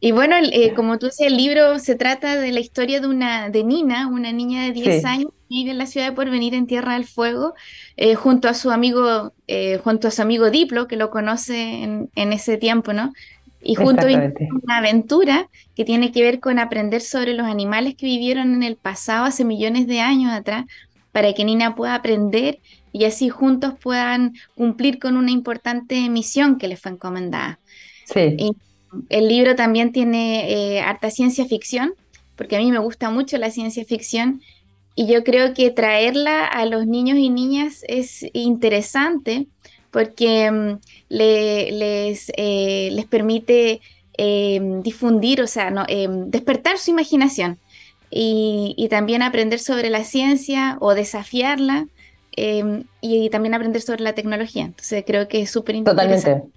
Y 0.00 0.12
bueno, 0.12 0.36
eh, 0.52 0.74
como 0.74 0.98
tú 0.98 1.06
dices, 1.06 1.28
el 1.28 1.38
libro 1.38 1.78
se 1.78 1.94
trata 1.94 2.36
de 2.38 2.52
la 2.52 2.60
historia 2.60 3.00
de 3.00 3.06
una 3.06 3.48
de 3.48 3.64
Nina, 3.64 4.06
una 4.06 4.32
niña 4.32 4.64
de 4.64 4.72
10 4.72 5.02
años 5.06 5.30
que 5.48 5.54
vive 5.54 5.70
en 5.70 5.78
la 5.78 5.86
ciudad 5.86 6.08
de 6.08 6.12
Porvenir 6.12 6.52
en 6.52 6.66
Tierra 6.66 6.92
del 6.92 7.06
Fuego, 7.06 7.54
eh, 7.96 8.14
junto 8.14 8.50
a 8.50 8.52
su 8.52 8.70
amigo, 8.70 9.32
eh, 9.46 9.80
junto 9.82 10.08
a 10.08 10.10
su 10.10 10.20
amigo 10.20 10.50
Diplo, 10.50 10.88
que 10.88 10.96
lo 10.96 11.08
conoce 11.08 11.84
en, 11.84 12.10
en 12.16 12.34
ese 12.34 12.58
tiempo, 12.58 12.92
¿no? 12.92 13.14
Y 13.66 13.76
junto 13.76 14.06
a 14.06 14.10
una 14.10 14.76
aventura 14.76 15.48
que 15.74 15.86
tiene 15.86 16.12
que 16.12 16.22
ver 16.22 16.38
con 16.38 16.58
aprender 16.58 17.00
sobre 17.00 17.32
los 17.32 17.46
animales 17.46 17.94
que 17.96 18.04
vivieron 18.04 18.54
en 18.54 18.62
el 18.62 18.76
pasado 18.76 19.24
hace 19.24 19.44
millones 19.44 19.86
de 19.86 20.00
años 20.00 20.32
atrás, 20.32 20.66
para 21.12 21.32
que 21.32 21.44
Nina 21.44 21.74
pueda 21.74 21.94
aprender 21.94 22.58
y 22.92 23.04
así 23.04 23.28
juntos 23.30 23.72
puedan 23.80 24.34
cumplir 24.54 24.98
con 24.98 25.16
una 25.16 25.30
importante 25.30 26.08
misión 26.10 26.58
que 26.58 26.68
les 26.68 26.80
fue 26.80 26.92
encomendada. 26.92 27.58
Sí. 28.04 28.36
el 29.08 29.28
libro 29.28 29.56
también 29.56 29.92
tiene 29.92 30.52
eh, 30.52 30.80
harta 30.80 31.10
ciencia 31.10 31.46
ficción, 31.46 31.94
porque 32.36 32.56
a 32.56 32.58
mí 32.58 32.70
me 32.70 32.78
gusta 32.78 33.10
mucho 33.10 33.38
la 33.38 33.50
ciencia 33.50 33.84
ficción 33.84 34.42
y 34.94 35.06
yo 35.06 35.24
creo 35.24 35.54
que 35.54 35.70
traerla 35.70 36.44
a 36.44 36.66
los 36.66 36.86
niños 36.86 37.18
y 37.18 37.30
niñas 37.30 37.82
es 37.88 38.26
interesante 38.32 39.48
porque 39.94 40.50
mm, 40.50 40.78
les, 41.08 42.32
eh, 42.36 42.88
les 42.90 43.06
permite 43.06 43.80
eh, 44.18 44.60
difundir, 44.82 45.40
o 45.40 45.46
sea, 45.46 45.70
no, 45.70 45.84
eh, 45.86 46.08
despertar 46.10 46.78
su 46.78 46.90
imaginación 46.90 47.58
y, 48.10 48.88
también 48.90 49.22
aprender 49.22 49.60
sobre 49.60 49.90
la 49.90 50.02
ciencia 50.02 50.78
o 50.80 50.94
desafiarla 50.94 51.86
y, 52.36 53.28
también 53.30 53.54
aprender 53.54 53.82
sobre 53.82 54.02
la 54.02 54.14
tecnología. 54.14 54.64
Entonces 54.64 55.04
creo 55.06 55.28
que 55.28 55.42
es 55.42 55.50
súper 55.50 55.76
interesante. 55.76 56.16
Totalmente. 56.16 56.54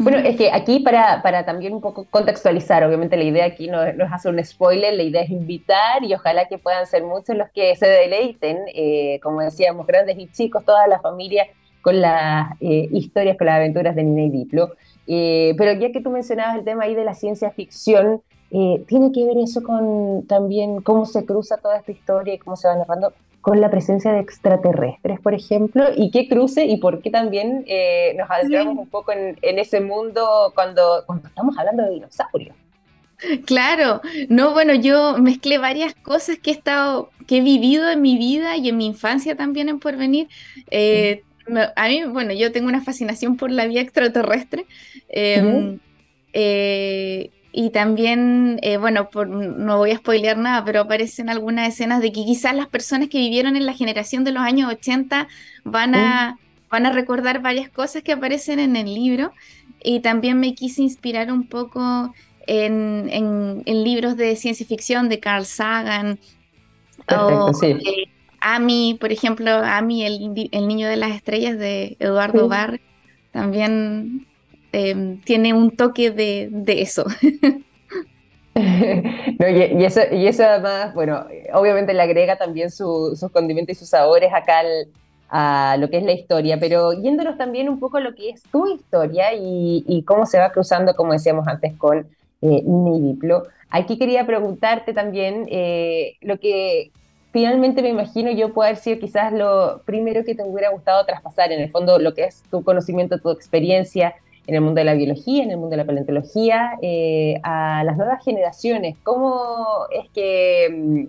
Bueno, 0.00 0.18
es 0.18 0.36
que 0.36 0.50
aquí 0.52 0.80
para, 0.80 1.22
para, 1.22 1.44
también 1.44 1.74
un 1.74 1.80
poco 1.80 2.06
contextualizar, 2.10 2.84
obviamente 2.84 3.16
la 3.16 3.24
idea 3.24 3.44
aquí 3.44 3.68
no, 3.68 3.92
no, 3.92 4.04
es 4.04 4.12
hacer 4.12 4.32
un 4.32 4.44
spoiler, 4.44 4.94
la 4.94 5.02
idea 5.02 5.22
es 5.22 5.30
invitar 5.30 6.04
y 6.04 6.14
ojalá 6.14 6.46
que 6.46 6.58
puedan 6.58 6.86
ser 6.86 7.02
muchos 7.04 7.36
los 7.36 7.50
que 7.50 7.74
se 7.76 7.86
deleiten, 7.86 8.58
como 9.22 9.40
decíamos, 9.40 9.86
grandes 9.86 10.16
y 10.18 10.28
chicos, 10.28 10.64
toda 10.64 10.86
la 10.88 11.00
familia 11.00 11.48
con 11.88 12.02
las 12.02 12.50
eh, 12.60 12.86
historias, 12.92 13.38
con 13.38 13.46
las 13.46 13.56
aventuras 13.56 13.96
de 13.96 14.02
Nina 14.02 14.24
y 14.24 14.28
Diplo. 14.28 14.74
Eh, 15.06 15.54
pero 15.56 15.72
ya 15.80 15.90
que 15.90 16.02
tú 16.02 16.10
mencionabas 16.10 16.58
el 16.58 16.64
tema 16.64 16.84
ahí 16.84 16.94
de 16.94 17.02
la 17.02 17.14
ciencia 17.14 17.50
ficción, 17.50 18.20
eh, 18.50 18.84
¿tiene 18.86 19.10
que 19.10 19.24
ver 19.24 19.38
eso 19.38 19.62
con 19.62 20.26
también 20.26 20.82
cómo 20.82 21.06
se 21.06 21.24
cruza 21.24 21.56
toda 21.56 21.78
esta 21.78 21.90
historia 21.90 22.34
y 22.34 22.38
cómo 22.38 22.56
se 22.56 22.68
va 22.68 22.76
narrando 22.76 23.14
con 23.40 23.62
la 23.62 23.70
presencia 23.70 24.12
de 24.12 24.20
extraterrestres, 24.20 25.18
por 25.20 25.32
ejemplo? 25.32 25.84
¿Y 25.96 26.10
qué 26.10 26.28
cruce 26.28 26.66
y 26.66 26.76
por 26.76 27.00
qué 27.00 27.10
también 27.10 27.64
nos 28.18 28.30
adentramos 28.30 28.76
un 28.76 28.88
poco 28.88 29.12
en, 29.12 29.38
ese 29.40 29.80
mundo 29.80 30.52
cuando, 30.54 31.04
cuando 31.06 31.26
estamos 31.28 31.56
hablando 31.56 31.84
de 31.84 31.90
dinosaurios? 31.92 32.54
Claro, 33.46 34.02
no, 34.28 34.52
bueno, 34.52 34.74
yo 34.74 35.16
mezclé 35.16 35.56
varias 35.56 35.94
cosas 35.94 36.38
que 36.38 36.50
he 36.50 36.52
estado, 36.52 37.08
que 37.26 37.38
he 37.38 37.40
vivido 37.40 37.88
en 37.90 38.02
mi 38.02 38.18
vida 38.18 38.56
y 38.58 38.68
en 38.68 38.76
mi 38.76 38.84
infancia 38.84 39.36
también 39.36 39.70
en 39.70 39.80
Porvenir. 39.80 40.28
Eh, 40.70 41.22
a 41.76 41.88
mí, 41.88 42.04
bueno, 42.04 42.32
yo 42.32 42.52
tengo 42.52 42.68
una 42.68 42.82
fascinación 42.82 43.36
por 43.36 43.50
la 43.50 43.66
vida 43.66 43.80
extraterrestre. 43.80 44.66
Em, 45.08 45.78
eh, 46.32 47.30
y 47.52 47.70
también, 47.70 48.60
eh, 48.62 48.76
bueno, 48.76 49.08
no 49.26 49.78
voy 49.78 49.90
a 49.90 49.96
spoilear 49.96 50.36
nada, 50.36 50.64
pero 50.64 50.80
aparecen 50.80 51.30
algunas 51.30 51.68
escenas 51.68 52.00
de 52.00 52.12
que 52.12 52.24
quizás 52.24 52.54
las 52.54 52.68
personas 52.68 53.08
que 53.08 53.18
vivieron 53.18 53.56
en 53.56 53.66
la 53.66 53.72
generación 53.72 54.22
de 54.24 54.32
los 54.32 54.42
años 54.42 54.70
80 54.70 55.28
van 55.64 55.94
a, 55.94 56.38
van 56.70 56.86
a 56.86 56.92
recordar 56.92 57.40
varias 57.40 57.68
cosas 57.70 58.02
que 58.02 58.12
aparecen 58.12 58.58
en 58.58 58.76
el 58.76 58.94
libro. 58.94 59.32
Y 59.82 60.00
también 60.00 60.38
me 60.40 60.54
quise 60.54 60.82
inspirar 60.82 61.32
un 61.32 61.48
poco 61.48 62.14
en, 62.46 63.08
en, 63.10 63.84
libros 63.84 64.16
de 64.16 64.34
ciencia 64.36 64.66
ficción 64.66 65.08
de 65.08 65.20
Carl 65.20 65.44
Sagan 65.44 66.18
o 67.08 67.52
Ami, 68.40 68.96
por 69.00 69.12
ejemplo, 69.12 69.50
Ami, 69.50 70.04
el, 70.04 70.48
el, 70.52 70.68
niño 70.68 70.88
de 70.88 70.96
las 70.96 71.12
estrellas 71.12 71.58
de 71.58 71.96
Eduardo 71.98 72.48
Barr, 72.48 72.80
también 73.32 74.26
em, 74.72 75.20
tiene 75.22 75.54
un 75.54 75.76
toque 75.76 76.10
de, 76.10 76.48
de 76.50 76.82
eso. 76.82 77.04
y, 78.58 79.84
eso, 79.84 80.00
y 80.10 80.26
eso 80.26 80.44
además, 80.44 80.94
bueno, 80.94 81.26
obviamente 81.52 81.94
le 81.94 82.02
agrega 82.02 82.36
también 82.36 82.70
sus 82.70 83.20
condimentos 83.32 83.76
y 83.76 83.78
sus 83.78 83.88
sabores 83.88 84.32
acá 84.34 84.62
a 85.30 85.76
lo 85.78 85.90
que 85.90 85.98
es 85.98 86.04
la 86.04 86.12
historia, 86.12 86.58
pero 86.58 86.92
yéndonos 86.92 87.36
también 87.36 87.68
un 87.68 87.78
poco 87.78 87.98
a 87.98 88.00
lo 88.00 88.14
que 88.14 88.30
es 88.30 88.42
tu 88.44 88.66
historia 88.66 89.32
y, 89.34 90.02
cómo 90.06 90.26
se 90.26 90.38
va 90.38 90.50
cruzando, 90.50 90.94
como 90.94 91.12
decíamos 91.12 91.46
antes, 91.46 91.76
con 91.76 92.08
eh, 92.42 92.62
y 92.64 93.00
Diplo. 93.00 93.44
Aquí 93.70 93.98
quería 93.98 94.26
preguntarte 94.26 94.92
también 94.92 95.46
eh, 95.50 96.16
lo 96.20 96.38
que 96.38 96.90
finalmente 97.32 97.82
me 97.82 97.88
imagino 97.88 98.30
yo 98.30 98.52
puede 98.52 98.70
haber 98.70 98.82
sido 98.82 98.98
quizás 98.98 99.32
lo 99.32 99.82
primero 99.84 100.24
que 100.24 100.34
te 100.34 100.42
hubiera 100.42 100.70
gustado 100.70 101.04
traspasar, 101.04 101.52
en 101.52 101.60
el 101.60 101.70
fondo 101.70 101.98
lo 101.98 102.14
que 102.14 102.24
es 102.24 102.42
tu 102.50 102.62
conocimiento, 102.62 103.18
tu 103.18 103.30
experiencia 103.30 104.14
en 104.46 104.54
el 104.54 104.60
mundo 104.62 104.78
de 104.78 104.86
la 104.86 104.94
biología, 104.94 105.44
en 105.44 105.50
el 105.50 105.58
mundo 105.58 105.72
de 105.72 105.76
la 105.76 105.84
paleontología, 105.84 106.78
eh, 106.80 107.38
a 107.42 107.84
las 107.84 107.98
nuevas 107.98 108.24
generaciones. 108.24 108.96
¿Cómo 109.02 109.86
es 109.90 110.08
que 110.10 110.68
mm, 110.70 111.06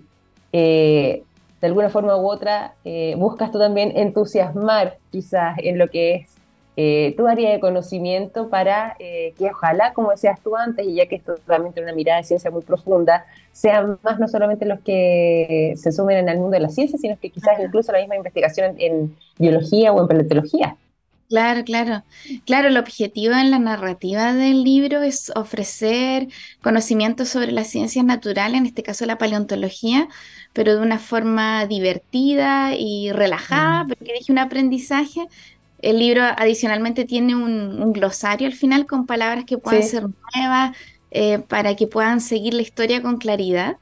eh, 0.52 1.22
de 1.60 1.66
alguna 1.66 1.88
forma 1.88 2.16
u 2.16 2.28
otra 2.28 2.74
eh, 2.84 3.14
buscas 3.16 3.50
tú 3.50 3.58
también 3.58 3.92
entusiasmar 3.96 4.98
quizás 5.10 5.56
en 5.58 5.78
lo 5.78 5.88
que 5.88 6.14
es 6.16 6.39
tu 6.76 7.26
área 7.26 7.52
de 7.52 7.60
conocimiento 7.60 8.48
para 8.48 8.96
que 8.98 9.50
ojalá, 9.50 9.92
como 9.92 10.10
decías 10.10 10.40
tú 10.40 10.56
antes, 10.56 10.86
y 10.86 10.94
ya 10.94 11.06
que 11.06 11.16
esto 11.16 11.34
también 11.46 11.74
tiene 11.74 11.88
una 11.88 11.96
mirada 11.96 12.18
de 12.18 12.24
ciencia 12.24 12.50
muy 12.50 12.62
profunda, 12.62 13.26
sean 13.52 13.98
más 14.02 14.18
no 14.18 14.28
solamente 14.28 14.64
los 14.64 14.80
que 14.80 15.74
se 15.76 15.92
sumen 15.92 16.18
en 16.18 16.28
el 16.28 16.38
mundo 16.38 16.52
de 16.52 16.60
la 16.60 16.68
ciencia, 16.68 16.98
sino 16.98 17.18
que 17.18 17.30
quizás 17.30 17.58
incluso 17.62 17.92
la 17.92 17.98
misma 17.98 18.16
investigación 18.16 18.76
en 18.78 19.16
biología 19.38 19.92
o 19.92 20.00
en 20.00 20.08
paleontología. 20.08 20.76
Claro, 21.30 21.62
claro. 21.62 22.02
Claro, 22.44 22.68
el 22.68 22.76
objetivo 22.76 23.34
en 23.34 23.52
la 23.52 23.60
narrativa 23.60 24.34
del 24.34 24.64
libro 24.64 25.02
es 25.02 25.30
ofrecer 25.36 26.26
conocimientos 26.60 27.28
sobre 27.28 27.52
las 27.52 27.68
ciencias 27.68 28.04
naturales, 28.04 28.58
en 28.58 28.66
este 28.66 28.82
caso 28.82 29.06
la 29.06 29.16
paleontología, 29.16 30.08
pero 30.52 30.74
de 30.74 30.82
una 30.82 30.98
forma 30.98 31.66
divertida 31.66 32.74
y 32.74 33.12
relajada, 33.12 33.84
mm. 33.84 33.88
porque 33.88 34.12
dije 34.12 34.32
un 34.32 34.38
aprendizaje. 34.38 35.28
El 35.82 35.98
libro 35.98 36.22
adicionalmente 36.22 37.04
tiene 37.04 37.34
un, 37.34 37.92
glosario 37.92 38.46
al 38.46 38.52
final 38.52 38.86
con 38.86 39.06
palabras 39.06 39.44
que 39.44 39.58
puedan 39.58 39.82
ser 39.82 40.04
nuevas 40.34 40.76
eh, 41.10 41.38
para 41.38 41.74
que 41.74 41.86
puedan 41.86 42.20
seguir 42.20 42.54
la 42.54 42.62
historia 42.62 43.02
con 43.02 43.16
claridad. 43.16 43.76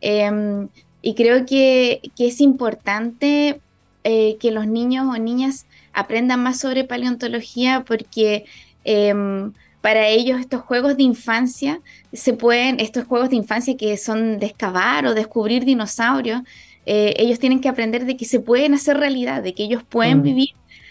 Em, 0.00 0.68
y 1.02 1.14
creo 1.14 1.46
que, 1.46 2.00
es 2.18 2.40
importante 2.40 3.60
eh, 4.04 4.36
que 4.40 4.50
los 4.50 4.66
niños 4.66 5.06
o 5.06 5.18
niñas 5.18 5.66
aprendan 5.92 6.42
más 6.42 6.60
sobre 6.60 6.84
paleontología 6.84 7.84
porque 7.86 8.44
em, 8.84 9.52
para 9.80 10.08
ellos 10.08 10.40
estos 10.40 10.62
juegos 10.62 10.96
de 10.96 11.02
infancia 11.04 11.80
se 12.12 12.32
pueden, 12.32 12.80
estos 12.80 13.04
juegos 13.04 13.30
de 13.30 13.36
infancia 13.36 13.76
que 13.76 13.96
son 13.96 14.38
de 14.38 14.46
excavar 14.46 15.06
o 15.06 15.14
descubrir 15.14 15.64
dinosaurios, 15.64 16.42
eh, 16.86 17.14
ellos 17.18 17.38
tienen 17.38 17.60
que 17.60 17.68
aprender 17.68 18.04
de 18.06 18.16
que 18.16 18.24
se 18.24 18.40
pueden 18.40 18.74
hacer 18.74 18.96
realidad, 18.96 19.42
de 19.42 19.54
que 19.54 19.64
ellos 19.64 19.82
pueden 19.82 20.18
mm. 20.18 20.22
vivir 20.22 20.50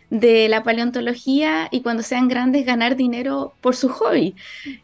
de 0.10 0.48
la 0.48 0.64
paleontología 0.64 1.68
y 1.72 1.82
cuando 1.82 2.04
sean 2.04 2.28
grandes 2.28 2.66
ganar 2.66 2.96
dinero 2.96 3.54
por 3.62 3.76
su 3.76 3.90
hobby. 3.90 4.36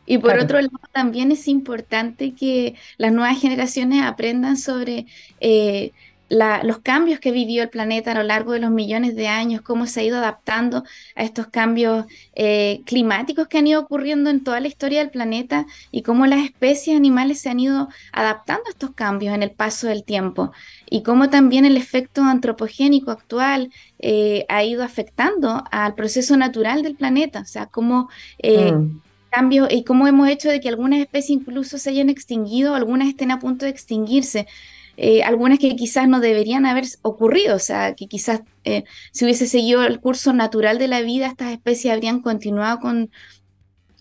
Y 0.05 0.17
por 0.17 0.37
otro 0.39 0.59
lado, 0.61 0.79
también 0.91 1.31
es 1.31 1.47
importante 1.47 2.33
que 2.35 2.75
las 2.97 3.13
nuevas 3.13 3.39
generaciones 3.39 4.03
aprendan 4.03 4.57
sobre 4.57 5.05
eh, 5.39 5.93
los 6.29 6.79
cambios 6.79 7.19
que 7.19 7.31
vivió 7.31 7.63
el 7.63 7.69
planeta 7.69 8.11
a 8.11 8.15
lo 8.15 8.23
largo 8.23 8.53
de 8.53 8.59
los 8.59 8.71
millones 8.71 9.15
de 9.15 9.27
años, 9.27 9.61
cómo 9.61 9.85
se 9.85 9.99
ha 9.99 10.03
ido 10.03 10.17
adaptando 10.17 10.83
a 11.15 11.23
estos 11.23 11.47
cambios 11.47 12.05
eh, 12.33 12.81
climáticos 12.85 13.47
que 13.47 13.59
han 13.59 13.67
ido 13.67 13.81
ocurriendo 13.81 14.29
en 14.29 14.43
toda 14.43 14.59
la 14.59 14.67
historia 14.67 14.99
del 14.99 15.11
planeta 15.11 15.65
y 15.91 16.01
cómo 16.01 16.25
las 16.25 16.43
especies 16.43 16.97
animales 16.97 17.39
se 17.39 17.49
han 17.49 17.59
ido 17.59 17.87
adaptando 18.11 18.63
a 18.67 18.71
estos 18.71 18.91
cambios 18.91 19.35
en 19.35 19.43
el 19.43 19.51
paso 19.51 19.87
del 19.87 20.03
tiempo 20.03 20.51
y 20.89 21.03
cómo 21.03 21.29
también 21.29 21.65
el 21.65 21.77
efecto 21.77 22.23
antropogénico 22.23 23.11
actual 23.11 23.71
eh, 23.99 24.45
ha 24.49 24.63
ido 24.63 24.83
afectando 24.83 25.63
al 25.71 25.93
proceso 25.93 26.35
natural 26.37 26.83
del 26.83 26.95
planeta, 26.95 27.41
o 27.41 27.45
sea, 27.45 27.67
cómo... 27.67 28.09
Eh, 28.39 28.71
mm. 28.71 29.01
cambios 29.29 29.67
y 29.71 29.83
cómo 29.83 30.05
hemos 30.07 30.29
hecho 30.29 30.47
de 30.47 30.59
que 30.59 30.69
algunas 30.69 30.99
especies 30.99 31.31
incluso 31.31 31.79
se 31.79 31.89
hayan 31.89 32.11
extinguido, 32.11 32.75
algunas 32.75 33.07
estén 33.07 33.31
a 33.31 33.39
punto 33.39 33.65
de 33.65 33.71
extinguirse. 33.71 34.45
Eh, 34.95 35.23
algunas 35.23 35.59
que 35.59 35.75
quizás 35.75 36.07
no 36.07 36.19
deberían 36.19 36.65
haber 36.65 36.85
ocurrido, 37.01 37.55
o 37.55 37.59
sea, 37.59 37.95
que 37.95 38.07
quizás 38.07 38.41
eh, 38.63 38.83
si 39.11 39.25
hubiese 39.25 39.47
seguido 39.47 39.83
el 39.83 39.99
curso 39.99 40.33
natural 40.33 40.77
de 40.77 40.87
la 40.87 41.01
vida, 41.01 41.27
estas 41.27 41.51
especies 41.51 41.93
habrían 41.93 42.21
continuado 42.21 42.79
con, 42.79 43.11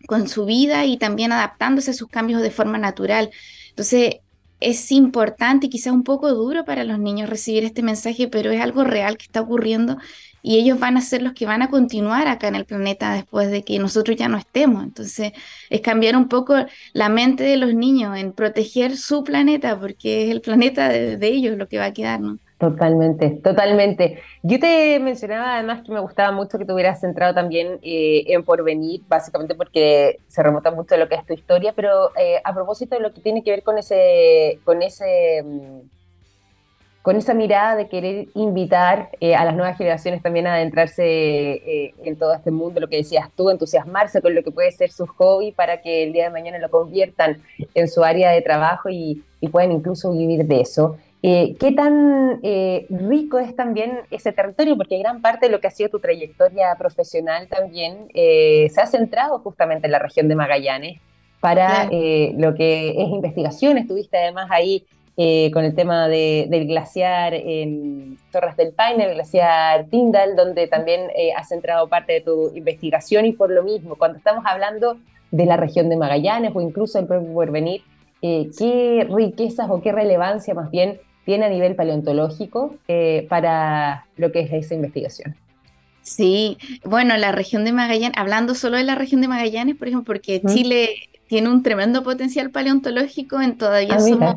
con 0.06 0.28
su 0.28 0.44
vida 0.44 0.84
y 0.84 0.98
también 0.98 1.32
adaptándose 1.32 1.92
a 1.92 1.94
sus 1.94 2.08
cambios 2.08 2.42
de 2.42 2.50
forma 2.50 2.78
natural. 2.78 3.30
Entonces, 3.70 4.16
es 4.60 4.92
importante 4.92 5.66
y 5.66 5.70
quizás 5.70 5.92
un 5.92 6.04
poco 6.04 6.32
duro 6.32 6.64
para 6.64 6.84
los 6.84 6.98
niños 6.98 7.28
recibir 7.28 7.64
este 7.64 7.82
mensaje, 7.82 8.28
pero 8.28 8.50
es 8.50 8.60
algo 8.60 8.84
real 8.84 9.16
que 9.16 9.24
está 9.24 9.40
ocurriendo 9.40 9.98
y 10.42 10.58
ellos 10.58 10.78
van 10.80 10.96
a 10.96 11.00
ser 11.00 11.22
los 11.22 11.32
que 11.32 11.46
van 11.46 11.62
a 11.62 11.70
continuar 11.70 12.26
acá 12.26 12.48
en 12.48 12.56
el 12.56 12.64
planeta 12.64 13.14
después 13.14 13.50
de 13.50 13.62
que 13.62 13.78
nosotros 13.78 14.16
ya 14.16 14.28
no 14.28 14.36
estemos. 14.36 14.82
Entonces, 14.82 15.32
es 15.70 15.80
cambiar 15.80 16.16
un 16.16 16.28
poco 16.28 16.54
la 16.92 17.08
mente 17.08 17.44
de 17.44 17.56
los 17.56 17.74
niños 17.74 18.18
en 18.18 18.32
proteger 18.32 18.96
su 18.96 19.22
planeta, 19.22 19.78
porque 19.78 20.24
es 20.24 20.30
el 20.32 20.40
planeta 20.40 20.88
de, 20.88 21.26
ellos 21.28 21.56
lo 21.56 21.68
que 21.68 21.78
va 21.78 21.86
a 21.86 21.92
quedar, 21.92 22.20
¿no? 22.20 22.38
Totalmente, 22.58 23.30
totalmente. 23.42 24.22
Yo 24.42 24.60
te 24.60 25.00
mencionaba 25.00 25.54
además 25.54 25.82
que 25.84 25.90
me 25.90 25.98
gustaba 25.98 26.30
mucho 26.30 26.58
que 26.58 26.64
te 26.64 26.72
hubieras 26.72 27.00
centrado 27.00 27.34
también 27.34 27.80
eh, 27.82 28.24
en 28.28 28.44
porvenir, 28.44 29.02
básicamente 29.08 29.56
porque 29.56 30.20
se 30.28 30.42
remota 30.44 30.70
mucho 30.70 30.94
de 30.94 31.00
lo 31.00 31.08
que 31.08 31.16
es 31.16 31.26
tu 31.26 31.34
historia, 31.34 31.72
pero 31.74 32.10
eh, 32.16 32.40
a 32.44 32.54
propósito 32.54 32.94
de 32.94 33.02
lo 33.02 33.12
que 33.12 33.20
tiene 33.20 33.42
que 33.42 33.50
ver 33.50 33.64
con 33.64 33.78
ese, 33.78 34.60
con 34.64 34.80
ese 34.80 35.42
mm, 35.44 35.80
con 37.02 37.16
esa 37.16 37.34
mirada 37.34 37.74
de 37.74 37.88
querer 37.88 38.28
invitar 38.34 39.10
eh, 39.20 39.34
a 39.34 39.44
las 39.44 39.56
nuevas 39.56 39.76
generaciones 39.76 40.22
también 40.22 40.46
a 40.46 40.54
adentrarse 40.54 41.02
eh, 41.04 41.94
en 42.04 42.16
todo 42.16 42.32
este 42.32 42.52
mundo, 42.52 42.80
lo 42.80 42.88
que 42.88 42.96
decías 42.96 43.28
tú, 43.36 43.50
entusiasmarse 43.50 44.22
con 44.22 44.34
lo 44.36 44.44
que 44.44 44.52
puede 44.52 44.70
ser 44.70 44.92
su 44.92 45.06
hobby 45.06 45.50
para 45.50 45.82
que 45.82 46.04
el 46.04 46.12
día 46.12 46.24
de 46.24 46.30
mañana 46.30 46.58
lo 46.58 46.70
conviertan 46.70 47.42
en 47.74 47.88
su 47.88 48.04
área 48.04 48.30
de 48.30 48.40
trabajo 48.40 48.88
y, 48.88 49.22
puedan 49.50 49.72
incluso 49.72 50.12
vivir 50.12 50.46
de 50.46 50.60
eso. 50.60 50.98
Eh, 51.20 51.56
¿Qué 51.58 51.72
tan 51.72 52.40
rico 53.10 53.40
es 53.40 53.56
también 53.56 53.98
ese 54.12 54.30
territorio? 54.30 54.76
Porque 54.76 54.96
gran 54.98 55.20
parte 55.20 55.46
de 55.46 55.52
lo 55.52 55.60
que 55.60 55.66
ha 55.66 55.72
sido 55.72 55.88
tu 55.90 55.98
trayectoria 55.98 56.72
profesional 56.78 57.48
también 57.48 58.06
se 58.14 58.80
ha 58.80 58.86
centrado 58.86 59.40
justamente 59.40 59.88
en 59.88 59.92
la 59.92 59.98
región 59.98 60.28
de 60.28 60.36
Magallanes 60.36 61.00
para 61.40 61.86
lo 61.86 62.54
que 62.54 62.90
es 62.90 63.08
investigación. 63.08 63.78
Estuviste 63.78 64.16
además 64.16 64.46
ahí 64.48 64.86
eh, 65.18 65.50
con 65.52 65.64
el 65.64 65.74
tema 65.74 66.08
del 66.08 66.66
glaciar 66.66 67.34
en 67.34 68.16
Torres 68.30 68.56
del 68.56 68.72
Paine, 68.72 69.04
el 69.04 69.14
glaciar 69.14 69.84
Tyndall, 69.90 70.36
donde 70.36 70.66
también 70.68 71.02
eh, 71.14 71.32
has 71.36 71.48
centrado 71.48 71.86
parte 71.88 72.14
de 72.14 72.20
tu 72.22 72.50
investigación 72.54 73.26
y 73.26 73.32
por 73.32 73.50
lo 73.50 73.62
mismo, 73.62 73.96
cuando 73.96 74.16
estamos 74.16 74.42
hablando 74.46 74.96
de 75.30 75.44
la 75.44 75.58
región 75.58 75.90
de 75.90 75.98
Magallanes 75.98 76.52
o 76.54 76.62
incluso 76.62 76.98
el 76.98 77.06
propio 77.06 77.30
porvenir, 77.34 77.82
eh, 78.22 78.48
¿qué 78.58 79.06
riquezas 79.10 79.68
o 79.68 79.82
qué 79.82 79.92
relevancia 79.92 80.54
más 80.54 80.70
bien 80.70 80.98
tiene 81.26 81.44
a 81.44 81.48
nivel 81.50 81.74
paleontológico 81.74 82.76
para 83.28 84.06
lo 84.16 84.32
que 84.32 84.40
es 84.40 84.52
esa 84.52 84.74
investigación? 84.74 85.36
Sí, 86.00 86.56
bueno, 86.84 87.16
la 87.18 87.32
región 87.32 87.64
de 87.64 87.72
Magallanes, 87.72 88.16
hablando 88.16 88.54
solo 88.54 88.78
de 88.78 88.82
la 88.82 88.94
región 88.94 89.20
de 89.20 89.28
Magallanes, 89.28 89.76
por 89.76 89.88
ejemplo, 89.88 90.06
porque 90.06 90.40
Chile 90.42 90.88
tiene 91.28 91.48
un 91.48 91.62
tremendo 91.62 92.02
potencial 92.02 92.50
paleontológico, 92.50 93.40
en 93.40 93.56
todavía 93.56 93.94
ah, 93.94 94.00
somos 94.00 94.36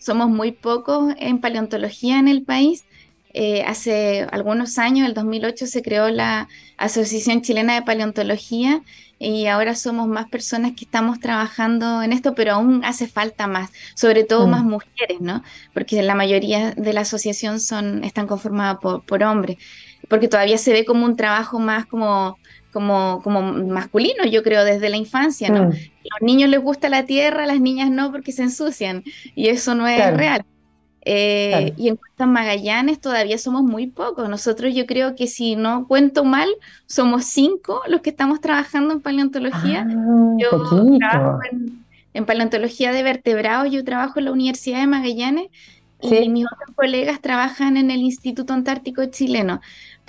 somos 0.00 0.28
muy 0.28 0.50
pocos 0.50 1.14
en 1.18 1.38
paleontología 1.38 2.18
en 2.18 2.26
el 2.26 2.42
país. 2.42 2.84
Eh, 3.32 3.62
hace 3.62 4.26
algunos 4.32 4.78
años, 4.78 5.06
el 5.06 5.14
2008, 5.14 5.66
se 5.68 5.82
creó 5.82 6.08
la 6.08 6.48
Asociación 6.78 7.42
Chilena 7.42 7.74
de 7.74 7.82
Paleontología 7.82 8.82
y 9.20 9.46
ahora 9.46 9.74
somos 9.74 10.08
más 10.08 10.28
personas 10.30 10.72
que 10.72 10.84
estamos 10.84 11.20
trabajando 11.20 12.02
en 12.02 12.12
esto, 12.12 12.34
pero 12.34 12.54
aún 12.54 12.82
hace 12.84 13.06
falta 13.06 13.46
más, 13.46 13.70
sobre 13.94 14.24
todo 14.24 14.46
mm. 14.46 14.50
más 14.50 14.64
mujeres, 14.64 15.20
¿no? 15.20 15.44
Porque 15.74 16.02
la 16.02 16.14
mayoría 16.14 16.72
de 16.72 16.92
la 16.94 17.02
asociación 17.02 17.60
son, 17.60 18.02
están 18.02 18.26
conformadas 18.26 18.78
por, 18.80 19.04
por 19.04 19.22
hombres, 19.22 19.58
porque 20.10 20.28
todavía 20.28 20.58
se 20.58 20.74
ve 20.74 20.84
como 20.84 21.06
un 21.06 21.16
trabajo 21.16 21.58
más 21.58 21.86
como 21.86 22.36
como, 22.72 23.20
como 23.22 23.42
masculino, 23.42 24.24
yo 24.24 24.42
creo, 24.42 24.64
desde 24.64 24.90
la 24.90 24.96
infancia, 24.96 25.48
¿no? 25.48 25.66
Mm. 25.66 25.70
Los 25.70 26.22
niños 26.22 26.50
les 26.50 26.60
gusta 26.60 26.88
la 26.88 27.04
tierra, 27.04 27.46
las 27.46 27.60
niñas 27.60 27.90
no 27.90 28.12
porque 28.12 28.32
se 28.32 28.42
ensucian 28.42 29.02
y 29.34 29.48
eso 29.48 29.74
no 29.74 29.86
es 29.88 30.16
real. 30.16 30.44
Eh, 31.02 31.72
y 31.76 31.88
en 31.88 31.96
cuanto 31.96 32.24
a 32.24 32.26
Magallanes, 32.26 33.00
todavía 33.00 33.38
somos 33.38 33.62
muy 33.62 33.86
pocos. 33.86 34.28
Nosotros 34.28 34.74
yo 34.74 34.86
creo 34.86 35.16
que 35.16 35.26
si 35.26 35.56
no 35.56 35.86
cuento 35.88 36.24
mal, 36.24 36.48
somos 36.86 37.24
cinco 37.24 37.80
los 37.88 38.02
que 38.02 38.10
estamos 38.10 38.40
trabajando 38.40 38.92
en 38.92 39.00
paleontología. 39.00 39.86
Ah, 39.88 40.36
yo 40.38 40.98
trabajo 40.98 41.40
en, 42.12 42.26
paleontología 42.26 42.92
de 42.92 43.02
vertebrados, 43.02 43.72
yo 43.72 43.82
trabajo 43.82 44.18
en 44.18 44.26
la 44.26 44.32
Universidad 44.32 44.80
de 44.80 44.86
Magallanes 44.86 45.48
y 46.02 46.28
mis 46.28 46.46
otros 46.46 46.74
colegas 46.76 47.20
trabajan 47.20 47.76
en 47.76 47.90
el 47.90 48.00
Instituto 48.00 48.52
Antártico 48.52 49.04
Chileno 49.06 49.60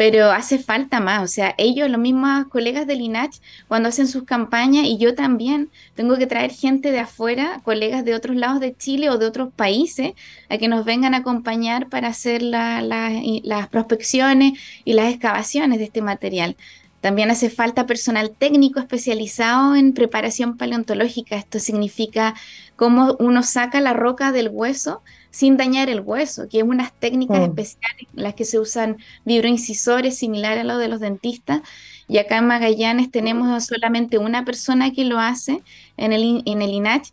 pero 0.02 0.32
hace 0.32 0.58
falta 0.58 1.00
más, 1.00 1.22
o 1.22 1.28
sea, 1.28 1.54
ellos, 1.60 1.88
los 1.88 2.02
mismos 2.02 2.48
colegas 2.48 2.88
del 2.88 3.02
INACH, 3.02 3.40
cuando 3.68 3.90
hacen 3.90 4.08
sus 4.08 4.24
campañas, 4.24 4.86
y 4.88 4.98
yo 4.98 5.14
también 5.14 5.70
tengo 5.94 6.18
que 6.18 6.26
traer 6.26 6.50
gente 6.50 6.92
de 6.92 6.98
afuera, 6.98 7.62
colegas 7.64 8.04
de 8.04 8.16
otros 8.16 8.36
lados 8.36 8.60
de 8.60 8.76
Chile 8.76 9.12
o 9.12 9.20
de 9.20 9.28
otros 9.28 9.54
países, 9.54 10.14
a 10.50 10.58
que 10.58 10.68
nos 10.68 10.86
vengan 10.86 11.14
a 11.14 11.18
acompañar 11.18 11.88
para 11.88 12.08
hacer 12.08 12.42
las 12.42 13.68
prospecciones 13.68 14.54
y 14.86 14.94
las 14.94 15.14
excavaciones 15.14 15.78
de 15.78 15.84
este 15.84 16.02
material. 16.02 16.56
También 17.00 17.30
hace 17.30 17.52
falta 17.52 17.86
personal 17.86 18.32
técnico 18.32 18.80
especializado 18.80 19.76
en 19.76 19.94
preparación 19.94 20.58
paleontológica. 20.58 21.36
Esto 21.36 21.60
significa 21.60 22.34
cómo 22.76 23.18
uno 23.20 23.44
saca 23.44 23.80
la 23.82 23.94
roca 23.94 24.32
del 24.32 24.50
hueso 24.50 25.04
sin 25.32 25.58
dañar 25.58 25.90
el 25.90 26.02
hueso, 26.02 26.48
que 26.48 26.60
es 26.60 26.64
unas 26.64 26.94
técnicas 26.94 27.40
mm. 27.40 27.44
especiales 27.44 28.08
las 28.14 28.36
que 28.36 28.46
se 28.46 28.60
usan 28.60 28.98
vibroincisores 29.26 30.18
similares 30.18 30.62
a 30.62 30.66
los 30.66 30.80
de 30.80 30.88
los 30.88 31.00
dentistas. 31.00 31.62
Y 32.08 32.18
acá 32.18 32.38
en 32.38 32.48
Magallanes 32.48 33.10
tenemos 33.10 33.66
solamente 33.66 34.18
una 34.18 34.44
persona 34.44 34.92
que 34.92 35.06
lo 35.06 35.20
hace 35.20 35.62
en 35.98 36.14
el, 36.14 36.44
en 36.46 36.62
el 36.62 36.72
INACH 36.72 37.12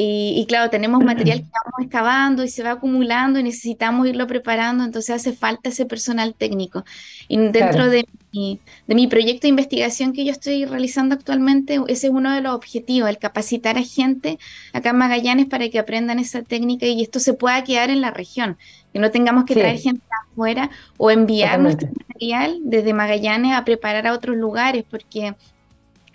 y, 0.00 0.46
claro, 0.46 0.70
tenemos 0.70 1.02
material 1.02 1.40
que 1.40 1.50
vamos 1.64 1.84
excavando 1.84 2.44
y 2.44 2.48
se 2.48 2.62
va 2.62 2.70
acumulando 2.70 3.40
y 3.40 3.42
necesitamos 3.42 4.06
irlo 4.06 4.28
preparando, 4.28 4.84
entonces 4.84 5.16
hace 5.16 5.32
falta 5.32 5.70
ese 5.70 5.86
personal 5.86 6.36
técnico. 6.36 6.84
Y 7.26 7.36
dentro 7.36 7.88
de, 7.90 8.06
mi, 8.32 8.60
de 8.86 8.94
mi 8.94 9.06
proyecto 9.06 9.42
de 9.42 9.48
investigación 9.48 10.12
que 10.12 10.24
yo 10.24 10.32
estoy 10.32 10.64
realizando 10.64 11.14
actualmente, 11.14 11.80
ese 11.88 12.08
es 12.08 12.12
uno 12.12 12.32
de 12.32 12.40
los 12.40 12.54
objetivos, 12.54 13.08
el 13.08 13.18
capacitar 13.18 13.78
a 13.78 13.82
gente 13.82 14.38
acá 14.72 14.90
en 14.90 14.96
Magallanes 14.96 15.46
para 15.46 15.68
que 15.68 15.78
aprendan 15.78 16.18
esa 16.18 16.42
técnica 16.42 16.86
y 16.86 17.02
esto 17.02 17.20
se 17.20 17.34
pueda 17.34 17.62
quedar 17.64 17.90
en 17.90 18.00
la 18.00 18.10
región, 18.10 18.58
que 18.92 18.98
no 18.98 19.10
tengamos 19.10 19.44
que 19.44 19.54
traer 19.54 19.78
gente 19.78 20.02
afuera 20.30 20.70
o 20.96 21.10
enviar 21.10 21.60
nuestro 21.60 21.88
material 21.96 22.58
desde 22.62 22.94
Magallanes 22.94 23.54
a 23.54 23.64
preparar 23.64 24.06
a 24.06 24.12
otros 24.12 24.36
lugares, 24.36 24.84
porque 24.88 25.34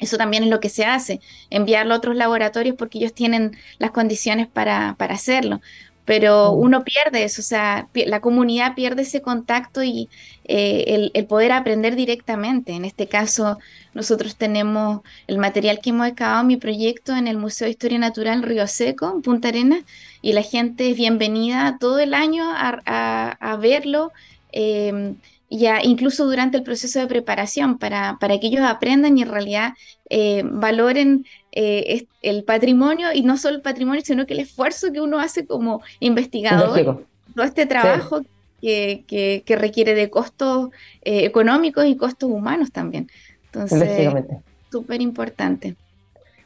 eso 0.03 0.17
también 0.17 0.43
es 0.43 0.50
lo 0.50 0.60
que 0.60 0.70
se 0.70 0.86
hace, 0.86 1.22
enviarlo 1.50 1.93
a 1.93 1.98
otros 1.98 2.15
laboratorios 2.15 2.75
porque 2.75 2.98
ellos 2.98 3.13
tienen 3.13 3.55
las 3.77 3.91
condiciones 3.91 4.48
para, 4.48 4.96
hacerlo. 5.00 5.62
Pero 6.05 6.51
uno 6.51 6.83
pierde 6.83 7.24
eso, 7.24 7.41
o 7.41 7.45
sea, 7.45 7.88
la 7.93 8.19
comunidad 8.19 8.75
pierde 8.75 9.03
ese 9.03 9.22
contacto 9.22 9.83
y 9.83 10.10
eh, 10.45 11.10
el, 11.13 11.25
poder 11.25 11.53
aprender 11.53 11.95
directamente. 11.95 12.74
En 12.74 12.83
este 12.83 13.07
caso, 13.07 13.57
nosotros 13.93 14.36
tenemos 14.36 15.01
el 15.27 15.38
material 15.38 15.79
que 15.81 15.91
hemos 15.91 16.07
excavado 16.07 16.41
en 16.41 16.48
mi 16.48 16.57
proyecto 16.57 17.15
en 17.15 17.27
el 17.27 17.38
Museo 17.38 17.65
de 17.65 17.72
Historia 17.72 18.00
Natural 18.00 18.43
Río 18.43 18.67
Seco, 18.67 19.13
en 19.15 19.22
Punta 19.22 19.48
Arenas, 19.48 19.83
y 20.22 20.33
la 20.33 20.41
gente 20.41 20.89
es 20.89 20.98
bienvenida 20.98 21.77
todo 21.79 22.00
el 22.00 22.13
año 22.13 22.43
a, 22.53 23.57
verlo. 23.62 24.12
Eh, 24.51 25.15
ya 25.57 25.81
incluso 25.83 26.25
durante 26.25 26.57
el 26.57 26.63
proceso 26.63 27.00
de 27.00 27.07
preparación, 27.07 27.77
para, 27.77 28.17
para 28.19 28.39
que 28.39 28.48
ellos 28.48 28.63
aprendan 28.63 29.17
y 29.17 29.22
en 29.22 29.29
realidad 29.29 29.74
eh, 30.10 30.43
valoren 30.45 31.25
eh, 31.51 32.07
el 32.22 32.43
patrimonio 32.43 33.13
y 33.13 33.22
no 33.22 33.38
solo 33.38 33.57
el 33.57 33.62
patrimonio, 33.62 34.01
sino 34.03 34.25
que 34.25 34.33
el 34.33 34.39
esfuerzo 34.39 34.91
que 34.91 35.01
uno 35.01 35.19
hace 35.19 35.45
como 35.45 35.81
investigador, 36.00 37.05
todo 37.36 37.45
este 37.45 37.65
trabajo 37.65 38.22
que, 38.62 39.03
que, 39.07 39.55
requiere 39.55 39.93
de 39.93 40.10
costos 40.10 40.69
eh, 41.03 41.25
económicos 41.25 41.86
y 41.86 41.98
costos 41.98 42.29
humanos 42.29 42.72
también. 42.72 43.10
Entonces, 43.45 44.13
súper 44.72 45.01
importante. 45.01 45.75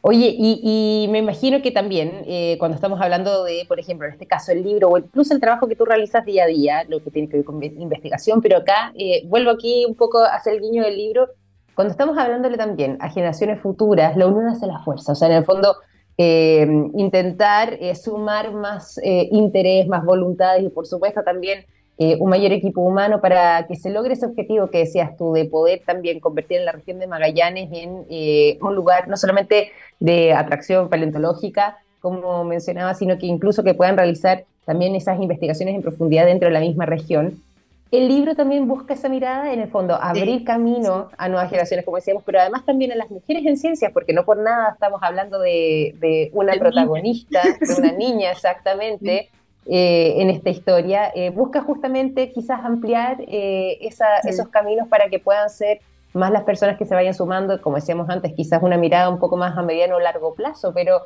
Oye, 0.01 0.35
y, 0.37 1.07
me 1.09 1.19
imagino 1.19 1.61
que 1.61 1.71
también 1.71 2.23
eh, 2.25 2.55
cuando 2.59 2.75
estamos 2.75 3.01
hablando 3.01 3.43
de, 3.43 3.65
por 3.67 3.79
ejemplo, 3.79 4.07
en 4.07 4.13
este 4.13 4.27
caso 4.27 4.51
el 4.51 4.63
libro 4.63 4.89
o 4.89 4.97
incluso 4.97 5.33
el 5.33 5.39
trabajo 5.39 5.67
que 5.67 5.75
tú 5.75 5.85
realizas 5.85 6.25
día 6.25 6.43
a 6.43 6.47
día, 6.47 6.83
lo 6.87 7.03
que 7.03 7.11
tiene 7.11 7.27
que 7.27 7.37
ver 7.37 7.45
con 7.45 7.63
investigación, 7.63 8.41
pero 8.41 8.57
acá 8.57 8.93
eh, 8.95 9.23
vuelvo 9.25 9.51
aquí 9.51 9.85
un 9.87 9.95
poco 9.95 10.19
a 10.19 10.35
hacer 10.35 10.53
el 10.53 10.61
guiño 10.61 10.83
del 10.83 10.97
libro, 10.97 11.29
cuando 11.75 11.91
estamos 11.91 12.17
hablándole 12.17 12.57
también 12.57 12.97
a 13.01 13.09
generaciones 13.09 13.59
futuras, 13.61 14.15
la 14.17 14.27
unión 14.27 14.47
hace 14.47 14.67
la 14.67 14.79
fuerza, 14.79 15.11
o 15.11 15.15
sea, 15.15 15.27
en 15.27 15.35
el 15.35 15.45
fondo 15.45 15.75
eh, 16.17 16.67
intentar 16.95 17.77
sumar 17.95 18.51
más 18.51 18.99
interés, 19.03 19.87
más 19.87 20.03
voluntades 20.03 20.63
y 20.63 20.69
por 20.69 20.87
supuesto 20.87 21.21
también 21.23 21.65
eh, 21.99 22.15
un 22.19 22.29
mayor 22.29 22.51
equipo 22.51 22.81
humano 22.81 23.21
para 23.21 23.65
que 23.67 23.75
se 23.75 23.89
logre 23.89 24.13
ese 24.13 24.27
objetivo 24.27 24.69
que 24.69 24.79
decías 24.79 25.17
tú, 25.17 25.33
de 25.33 25.45
poder 25.45 25.81
también 25.85 26.19
convertir 26.19 26.57
en 26.57 26.65
la 26.65 26.71
región 26.71 26.99
de 26.99 27.07
Magallanes 27.07 27.69
en 27.71 28.05
eh, 28.09 28.59
un 28.61 28.75
lugar 28.75 29.07
no 29.07 29.17
solamente 29.17 29.71
de 29.99 30.33
atracción 30.33 30.89
paleontológica, 30.89 31.79
como 31.99 32.43
mencionaba, 32.43 32.93
sino 32.93 33.17
que 33.17 33.25
incluso 33.25 33.63
que 33.63 33.73
puedan 33.73 33.97
realizar 33.97 34.45
también 34.65 34.95
esas 34.95 35.19
investigaciones 35.19 35.73
en 35.73 35.81
profundidad 35.81 36.25
dentro 36.25 36.47
de 36.47 36.53
la 36.53 36.59
misma 36.59 36.85
región. 36.85 37.41
El 37.89 38.09
libro 38.09 38.35
también 38.35 38.67
busca 38.67 38.93
esa 38.93 39.07
mirada, 39.07 39.53
en 39.53 39.61
el 39.61 39.69
fondo, 39.69 39.95
abrir 39.95 40.43
camino 40.43 41.09
a 41.17 41.29
nuevas 41.29 41.49
generaciones, 41.49 41.85
como 41.85 41.97
decíamos, 41.97 42.21
pero 42.25 42.41
además 42.41 42.65
también 42.65 42.91
a 42.91 42.95
las 42.95 43.09
mujeres 43.09 43.45
en 43.45 43.57
ciencias, 43.57 43.93
porque 43.93 44.11
no 44.11 44.25
por 44.25 44.37
nada 44.37 44.71
estamos 44.73 45.01
hablando 45.01 45.39
de, 45.39 46.29
una 46.33 46.53
protagonista, 46.55 47.41
de 47.43 47.75
una 47.75 47.91
niña 47.97 48.31
exactamente, 48.31 49.29
eh, 49.69 50.21
en 50.21 50.29
esta 50.29 50.49
historia, 50.49 51.11
eh, 51.13 51.29
busca 51.29 51.61
justamente 51.61 52.31
quizás 52.31 52.63
ampliar 52.63 53.17
eh, 53.27 53.77
esos 53.81 54.47
caminos 54.47 54.87
para 54.87 55.09
que 55.09 55.19
puedan 55.19 55.49
ser 55.49 55.81
más 56.13 56.31
las 56.31 56.43
personas 56.43 56.77
que 56.77 56.85
se 56.85 56.95
vayan 56.95 57.13
sumando, 57.13 57.61
como 57.61 57.75
decíamos 57.75 58.09
antes, 58.09 58.33
quizás 58.33 58.63
una 58.63 58.77
mirada 58.77 59.09
un 59.09 59.19
poco 59.19 59.35
más 59.35 59.57
a 59.57 59.61
mediano 59.61 59.97
o 59.97 59.99
largo 59.99 60.33
plazo, 60.35 60.73
pero 60.73 61.01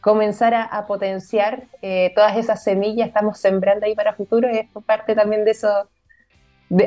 comenzar 0.00 0.52
a, 0.54 0.86
potenciar 0.86 1.64
todas 2.14 2.36
esas 2.36 2.62
semillas, 2.62 3.08
estamos 3.08 3.38
sembrando 3.38 3.86
ahí 3.86 3.94
para 3.94 4.12
futuro, 4.14 4.48
es 4.48 4.66
parte 4.84 5.14
también 5.14 5.44
de 5.44 5.52
eso, 5.52 5.68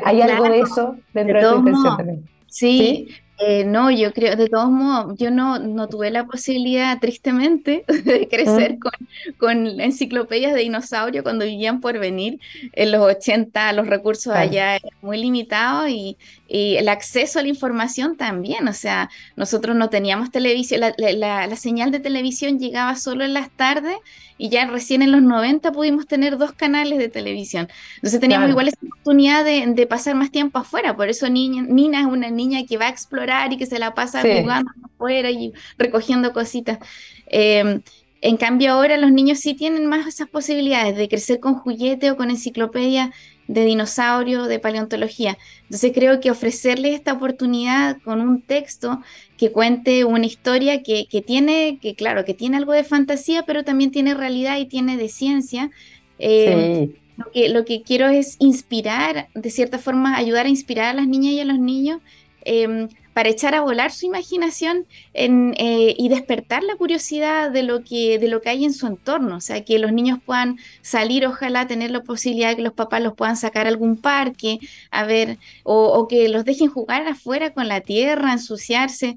hay 0.04 0.22
algo 0.22 0.44
de 0.44 0.60
eso 0.60 0.96
dentro 1.12 1.38
de, 1.38 1.48
tu 1.48 1.56
intención 1.58 1.96
también. 1.96 2.28
¿Sí? 2.46 3.08
Eh, 3.38 3.64
no, 3.64 3.90
yo 3.90 4.12
creo, 4.14 4.34
de 4.34 4.48
todos 4.48 4.70
modos, 4.70 5.18
yo 5.18 5.30
no, 5.30 5.58
no 5.58 5.88
tuve 5.88 6.10
la 6.10 6.24
posibilidad, 6.24 6.98
tristemente, 6.98 7.84
de 8.04 8.28
crecer 8.28 8.78
con, 8.78 8.92
con 9.36 9.80
enciclopedias 9.80 10.54
de 10.54 10.60
dinosaurio 10.60 11.22
cuando 11.22 11.44
vivían 11.44 11.80
por 11.80 11.98
venir. 11.98 12.40
En 12.72 12.92
los 12.92 13.02
80 13.02 13.72
los 13.74 13.86
recursos 13.86 14.32
allá 14.34 14.76
eran 14.76 14.90
muy 15.02 15.18
limitados 15.18 15.90
y, 15.90 16.16
y, 16.48 16.76
el 16.76 16.88
acceso 16.88 17.38
a 17.38 17.42
la 17.42 17.48
información 17.48 18.16
también. 18.16 18.68
O 18.68 18.72
sea, 18.72 19.10
nosotros 19.36 19.76
no 19.76 19.90
teníamos 19.90 20.30
televisión, 20.30 20.80
la, 20.80 20.94
la, 20.96 21.46
la 21.46 21.56
señal 21.56 21.90
de 21.90 22.00
televisión 22.00 22.58
llegaba 22.58 22.96
solo 22.96 23.24
en 23.24 23.34
las 23.34 23.50
tardes 23.50 23.96
y 24.38 24.48
ya 24.50 24.66
recién 24.66 25.02
en 25.02 25.12
los 25.12 25.22
90 25.22 25.72
pudimos 25.72 26.06
tener 26.06 26.36
dos 26.36 26.52
canales 26.52 26.98
de 26.98 27.08
televisión. 27.08 27.68
Entonces 27.96 28.20
teníamos 28.20 28.50
igual 28.50 28.68
esa 28.68 28.78
oportunidad 28.84 29.44
de, 29.44 29.86
pasar 29.86 30.14
más 30.14 30.30
tiempo 30.30 30.58
afuera, 30.58 30.96
por 30.96 31.08
eso 31.08 31.28
Nina 31.28 32.00
es 32.00 32.06
una 32.06 32.30
niña 32.30 32.64
que 32.68 32.76
va 32.76 32.86
a 32.86 32.90
explorar 32.90 33.52
y 33.52 33.56
que 33.56 33.66
se 33.66 33.78
la 33.78 33.94
pasa 33.94 34.20
jugando 34.20 34.70
afuera 34.82 35.30
y 35.30 35.52
recogiendo 35.78 36.32
cositas. 36.32 36.78
Em, 37.26 37.82
en 38.20 38.36
cambio 38.36 38.72
ahora 38.72 38.96
los 38.96 39.12
niños 39.12 39.38
sí 39.38 39.54
tienen 39.54 39.86
más 39.86 40.06
esas 40.06 40.28
posibilidades 40.28 40.96
de 40.96 41.08
crecer 41.08 41.38
con 41.38 41.54
juguete 41.54 42.10
o 42.10 42.16
con 42.16 42.30
enciclopedia 42.30 43.12
de 43.48 43.64
dinosaurio, 43.64 44.44
de 44.44 44.58
paleontología. 44.58 45.38
Entonces 45.62 45.92
creo 45.94 46.20
que 46.20 46.30
ofrecerles 46.30 46.94
esta 46.94 47.12
oportunidad 47.12 47.98
con 48.02 48.20
un 48.20 48.42
texto 48.42 49.00
que 49.36 49.52
cuente 49.52 50.04
una 50.04 50.26
historia 50.26 50.82
que, 50.82 51.06
tiene, 51.26 51.78
que 51.80 51.94
claro, 51.94 52.24
que 52.24 52.34
tiene 52.34 52.56
algo 52.56 52.72
de 52.72 52.84
fantasía, 52.84 53.44
pero 53.44 53.64
también 53.64 53.90
tiene 53.90 54.14
realidad 54.14 54.58
y 54.58 54.66
tiene 54.66 54.96
de 54.96 55.08
ciencia. 55.08 55.70
Eh, 56.18 56.94
lo, 57.16 57.30
que, 57.30 57.48
lo 57.48 57.64
que 57.64 57.82
quiero 57.82 58.08
es 58.08 58.36
inspirar, 58.38 59.28
de 59.34 59.50
cierta 59.50 59.78
forma, 59.78 60.16
ayudar 60.16 60.46
a 60.46 60.50
inspirar 60.50 60.86
a 60.86 60.94
las 60.94 61.06
niñas 61.06 61.34
y 61.34 61.40
a 61.40 61.44
los 61.44 61.58
niños 61.58 62.00
em, 62.44 62.88
para 63.16 63.30
echar 63.30 63.54
a 63.54 63.62
volar 63.62 63.92
su 63.92 64.04
imaginación 64.04 64.84
eh, 65.14 65.94
y 65.96 66.08
despertar 66.10 66.62
la 66.62 66.76
curiosidad 66.76 67.50
de 67.50 67.62
lo, 67.62 67.82
que, 67.82 68.18
de 68.18 68.28
lo 68.28 68.42
que 68.42 68.50
hay 68.50 68.66
en 68.66 68.74
su 68.74 68.86
entorno. 68.86 69.36
O 69.36 69.40
sea, 69.40 69.64
que 69.64 69.78
los 69.78 69.90
niños 69.90 70.18
puedan 70.22 70.58
salir, 70.82 71.26
ojalá 71.26 71.66
tener 71.66 71.92
la 71.92 72.02
posibilidad 72.02 72.50
de 72.50 72.56
que 72.56 72.62
los 72.62 72.74
papás 72.74 73.00
los 73.00 73.14
puedan 73.14 73.38
sacar 73.38 73.64
a 73.64 73.70
algún 73.70 73.96
parque, 73.96 74.58
a 74.90 75.06
ver, 75.06 75.38
o 75.62 76.06
que 76.08 76.28
los 76.28 76.44
dejen 76.44 76.68
jugar 76.68 77.08
afuera 77.08 77.54
con 77.54 77.68
la 77.68 77.80
tierra, 77.80 78.34
ensuciarse 78.34 79.16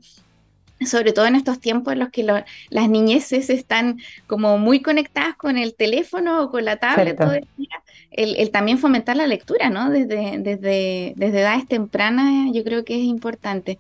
sobre 0.86 1.14
todo 1.14 1.26
en 1.26 1.36
estos 1.36 1.60
tiempos 1.60 1.94
en 1.94 2.00
los 2.00 2.10
que 2.10 2.24
las 2.24 2.90
niñeces 2.90 3.50
están 3.50 4.00
como 4.28 4.58
muy 4.58 4.82
conectadas 4.82 5.36
con 5.36 5.58
el 5.58 5.76
teléfono 5.76 6.44
o 6.44 6.52
con 6.52 6.66
la 6.66 6.78
tablet 6.78 7.18
todo 7.18 7.34
el 7.34 7.48
día, 7.58 7.82
el, 8.12 8.50
también 8.52 8.78
fomentar 8.78 9.16
la 9.16 9.28
lectura, 9.28 9.70
¿no? 9.70 9.90
Desde, 9.90 10.38
desde, 10.40 11.14
desde 11.16 11.40
edades 11.40 11.68
tempranas 11.68 12.52
yo 12.54 12.64
creo 12.64 12.84
que 12.86 12.96
es 12.96 13.04
importante. 13.04 13.78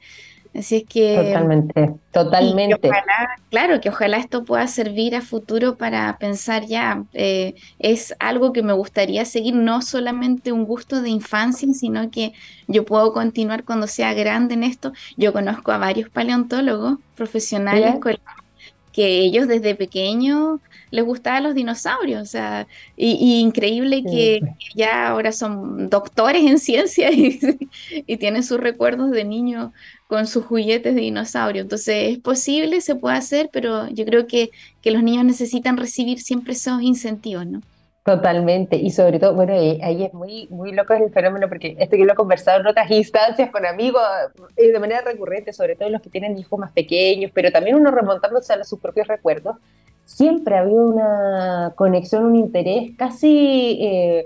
Así 0.59 0.75
es 0.75 0.83
que... 0.83 1.15
Totalmente, 1.15 1.93
totalmente. 2.11 2.89
claro, 3.49 3.79
que 3.79 3.87
ojalá 3.87 4.17
esto 4.17 4.43
pueda 4.43 4.67
servir 4.67 5.15
a 5.15 5.21
futuro 5.21 5.77
para 5.77 6.17
pensar 6.17 6.65
ya, 6.65 7.05
eh, 7.13 7.55
es 7.79 8.13
algo 8.19 8.51
que 8.51 8.61
me 8.61 8.73
gustaría 8.73 9.23
seguir, 9.23 9.55
no 9.55 9.81
solamente 9.81 10.51
un 10.51 10.65
gusto 10.65 11.01
de 11.01 11.09
infancia, 11.09 11.69
sino 11.73 12.11
que 12.11 12.33
yo 12.67 12.83
puedo 12.83 13.13
continuar 13.13 13.63
cuando 13.63 13.87
sea 13.87 14.13
grande 14.13 14.55
en 14.55 14.63
esto. 14.63 14.91
Yo 15.15 15.31
conozco 15.31 15.71
a 15.71 15.77
varios 15.77 16.09
paleontólogos 16.09 16.99
profesionales 17.15 17.95
que 18.91 19.19
ellos 19.19 19.47
desde 19.47 19.75
pequeños 19.75 20.59
les 20.91 21.05
gustaban 21.05 21.43
los 21.43 21.55
dinosaurios, 21.55 22.21
o 22.21 22.25
sea, 22.25 22.67
y, 22.97 23.39
increíble 23.39 24.03
que 24.03 24.41
ya 24.75 25.07
ahora 25.07 25.31
son 25.31 25.87
doctores 25.89 26.43
en 26.43 26.57
ciencia 26.59 27.11
y, 27.13 27.39
y, 28.07 28.17
tienen 28.17 28.43
sus 28.43 28.59
recuerdos 28.59 29.11
de 29.11 29.23
niños 29.23 29.71
con 30.09 30.25
sus 30.25 30.43
juguetes 30.43 30.95
de 30.95 31.01
dinosaurio. 31.01 31.61
Entonces, 31.61 32.13
es 32.13 32.17
posible, 32.17 32.81
se 32.81 32.95
puede 32.95 33.15
hacer, 33.15 33.51
pero 33.53 33.87
yo 33.89 34.05
creo 34.05 34.25
que, 34.25 34.49
que 34.81 34.89
los 34.89 35.03
niños 35.03 35.23
necesitan 35.23 35.77
recibir 35.77 36.19
siempre 36.19 36.53
esos 36.53 36.81
incentivos, 36.81 37.45
¿no? 37.45 37.61
Totalmente, 38.03 38.75
y 38.75 38.89
sobre 38.89 39.19
todo, 39.19 39.35
bueno, 39.35 39.53
ahí 39.53 40.03
es 40.03 40.11
muy, 40.15 40.47
muy 40.49 40.71
loco 40.71 40.93
el 40.95 41.11
fenómeno, 41.11 41.47
porque 41.47 41.75
esto 41.77 41.95
que 41.95 42.05
lo 42.05 42.13
he 42.13 42.15
conversado 42.15 42.59
en 42.59 42.65
otras 42.65 42.89
instancias 42.91 43.51
con 43.51 43.67
amigos 43.67 44.01
eh, 44.57 44.71
de 44.71 44.79
manera 44.79 45.01
recurrente, 45.01 45.53
sobre 45.53 45.75
todo 45.75 45.89
los 45.89 46.01
que 46.01 46.09
tienen 46.09 46.35
hijos 46.39 46.57
más 46.57 46.71
pequeños, 46.71 47.29
pero 47.31 47.51
también 47.51 47.75
uno 47.75 47.91
remontándose 47.91 48.51
a 48.51 48.63
sus 48.63 48.79
propios 48.79 49.05
recuerdos, 49.07 49.57
siempre 50.05 50.57
ha 50.57 50.61
habido 50.61 50.87
una 50.87 51.73
conexión, 51.75 52.25
un 52.25 52.35
interés 52.35 52.97
casi, 52.97 53.77
eh, 53.79 54.25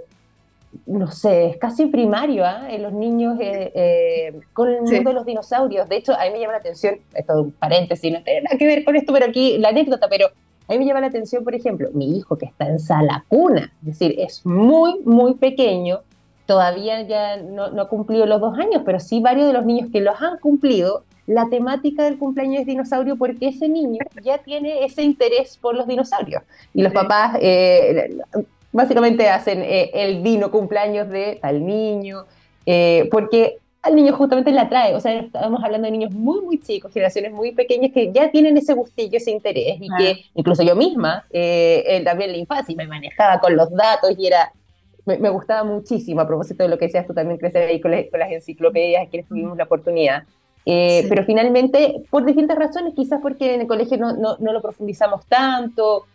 no 0.85 1.11
sé, 1.11 1.47
es 1.47 1.57
casi 1.57 1.87
primario 1.87 2.45
¿ah? 2.45 2.67
en 2.69 2.83
los 2.83 2.93
niños 2.93 3.37
eh, 3.39 4.39
con 4.53 4.69
el 4.69 4.81
mundo 4.81 5.09
de 5.09 5.13
los 5.13 5.25
dinosaurios. 5.25 5.87
De 5.87 5.97
hecho, 5.97 6.13
a 6.13 6.25
mí 6.25 6.31
me 6.31 6.39
llama 6.39 6.53
la 6.53 6.59
atención, 6.59 6.99
esto 7.13 7.33
es 7.33 7.39
un 7.39 7.51
paréntesis, 7.51 8.11
no 8.11 8.23
tiene 8.23 8.41
nada 8.41 8.57
que 8.57 8.65
ver 8.65 8.83
con 8.83 8.95
esto, 8.95 9.13
pero 9.13 9.25
aquí 9.25 9.57
la 9.57 9.69
anécdota, 9.69 10.07
pero 10.09 10.27
a 10.67 10.71
mí 10.73 10.79
me 10.79 10.85
llama 10.85 11.01
la 11.01 11.07
atención, 11.07 11.43
por 11.43 11.55
ejemplo, 11.55 11.89
mi 11.93 12.17
hijo 12.17 12.37
que 12.37 12.45
está 12.45 12.67
en 12.67 12.79
sala 12.79 13.25
cuna, 13.27 13.73
es 13.81 13.85
decir, 13.99 14.15
es 14.17 14.45
muy, 14.45 14.99
muy 15.05 15.35
pequeño, 15.35 16.01
todavía 16.45 17.01
ya 17.01 17.37
no, 17.37 17.65
ha 17.65 17.87
cumplido 17.89 18.25
los 18.25 18.41
dos 18.41 18.57
años, 18.57 18.81
pero 18.85 18.99
sí 18.99 19.19
varios 19.19 19.47
de 19.47 19.53
los 19.53 19.65
niños 19.65 19.89
que 19.91 20.01
los 20.01 20.21
han 20.21 20.39
cumplido, 20.39 21.03
la 21.25 21.47
temática 21.49 22.03
del 22.03 22.17
cumpleaños 22.17 22.61
es 22.61 22.67
dinosaurio 22.67 23.15
porque 23.15 23.47
ese 23.47 23.69
niño 23.69 23.99
ya 24.21 24.39
tiene 24.39 24.83
ese 24.83 25.03
interés 25.03 25.57
por 25.57 25.73
los 25.73 25.87
dinosaurios. 25.87 26.43
Y 26.73 26.81
los 26.81 26.91
papás 26.91 27.37
eh, 27.39 28.09
básicamente 28.73 29.29
hacen 29.29 29.61
eh, 29.61 29.91
el 29.93 30.21
dino 30.21 30.51
cumpleaños 30.51 31.07
de 31.07 31.39
tal 31.41 31.65
niño, 31.65 32.25
eh, 32.65 33.07
porque 33.11 33.59
al 33.83 33.95
niño 33.95 34.13
justamente 34.13 34.51
le 34.51 34.59
atrae. 34.59 34.95
O 34.95 34.99
sea, 34.99 35.13
estamos 35.13 35.63
hablando 35.63 35.85
de 35.85 35.91
niños 35.91 36.11
muy, 36.11 36.41
muy 36.41 36.59
chicos, 36.59 36.91
generaciones 36.91 37.31
muy 37.31 37.51
pequeñas 37.51 37.91
que 37.93 38.11
ya 38.11 38.31
tienen 38.31 38.57
ese 38.57 38.73
gustillo, 38.73 39.17
ese 39.17 39.31
interés, 39.31 39.77
y 39.79 39.87
que 39.97 40.25
incluso 40.33 40.63
yo 40.63 40.75
misma, 40.75 41.25
eh, 41.31 42.01
también 42.03 42.31
en 42.31 42.37
la 42.37 42.41
infancia, 42.41 42.75
me 42.75 42.87
manejaba 42.87 43.39
con 43.39 43.55
los 43.55 43.69
datos 43.71 44.11
y 44.17 44.27
era. 44.27 44.51
Me, 45.05 45.29
gustaba 45.29 45.65
muchísimo, 45.65 46.21
a 46.21 46.27
propósito 46.27 46.63
de 46.63 46.69
lo 46.69 46.77
que 46.77 46.85
decías 46.85 47.05
tú 47.05 47.13
también, 47.13 47.37
crecer 47.37 47.67
ahí 47.67 47.81
con, 47.81 47.91
las 47.91 48.31
enciclopedias, 48.31 49.09
quienes 49.09 49.27
tuvimos 49.27 49.57
la 49.57 49.65
oportunidad. 49.65 50.23
Eh, 50.65 51.05
pero 51.09 51.25
finalmente, 51.25 52.03
por 52.09 52.23
distintas 52.23 52.57
razones, 52.57 52.93
quizás 52.95 53.19
porque 53.21 53.55
en 53.55 53.61
el 53.61 53.67
colegio 53.67 53.97
no, 53.97 54.13
no, 54.13 54.37
no 54.39 54.53
lo 54.53 54.61
profundizamos 54.61 55.25
tanto, 55.25 56.05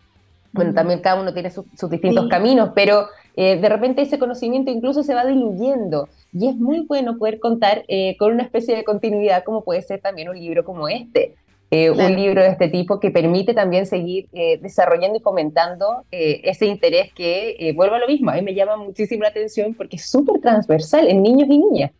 bueno, 0.59 0.75
también 0.75 1.01
cada 1.01 1.21
uno 1.21 1.33
tiene 1.33 1.51
sus 1.51 1.90
distintos 1.90 2.29
caminos, 2.29 2.73
pero 2.75 3.07
eh, 3.37 3.57
de 3.57 3.68
repente 3.68 4.03
ese 4.03 4.18
conocimiento 4.18 4.68
incluso 4.68 5.05
se 5.05 5.14
va 5.14 5.25
diluyendo 5.25 6.09
y 6.33 6.49
es 6.49 6.57
muy 6.57 6.81
bueno 6.81 7.16
poder 7.18 7.38
contar 7.38 7.85
eh, 7.87 8.16
con 8.18 8.33
una 8.33 8.42
especie 8.42 8.75
de 8.75 8.83
continuidad 8.83 9.44
como 9.44 9.62
puede 9.62 9.81
ser 9.83 10.01
también 10.01 10.29
un 10.29 10.37
libro 10.37 10.64
como 10.64 10.88
este. 10.88 11.37
Eh, 11.71 11.90
un 11.90 12.16
libro 12.16 12.40
de 12.40 12.49
este 12.49 12.68
tipo 12.68 12.99
que 12.99 13.11
permite 13.11 13.53
también 13.53 13.85
seguir 13.85 14.31
desarrollando 14.62 15.18
y 15.18 15.21
fomentando 15.21 16.05
ese 16.11 16.64
interés 16.64 17.12
que, 17.12 17.75
vuelvo 17.77 17.94
a 17.97 17.99
lo 17.99 18.09
mismo, 18.09 18.31
a 18.31 18.35
mí 18.35 18.42
me 18.42 18.55
llama 18.55 18.77
muchísimo 18.77 19.23
la 19.23 19.29
atención 19.29 19.75
porque 19.75 19.97
es 19.97 20.11
súper 20.11 20.40
transversal 20.40 21.07
en 21.07 21.23
niños 21.23 21.47
y 21.51 21.59
niñas. 21.59 21.90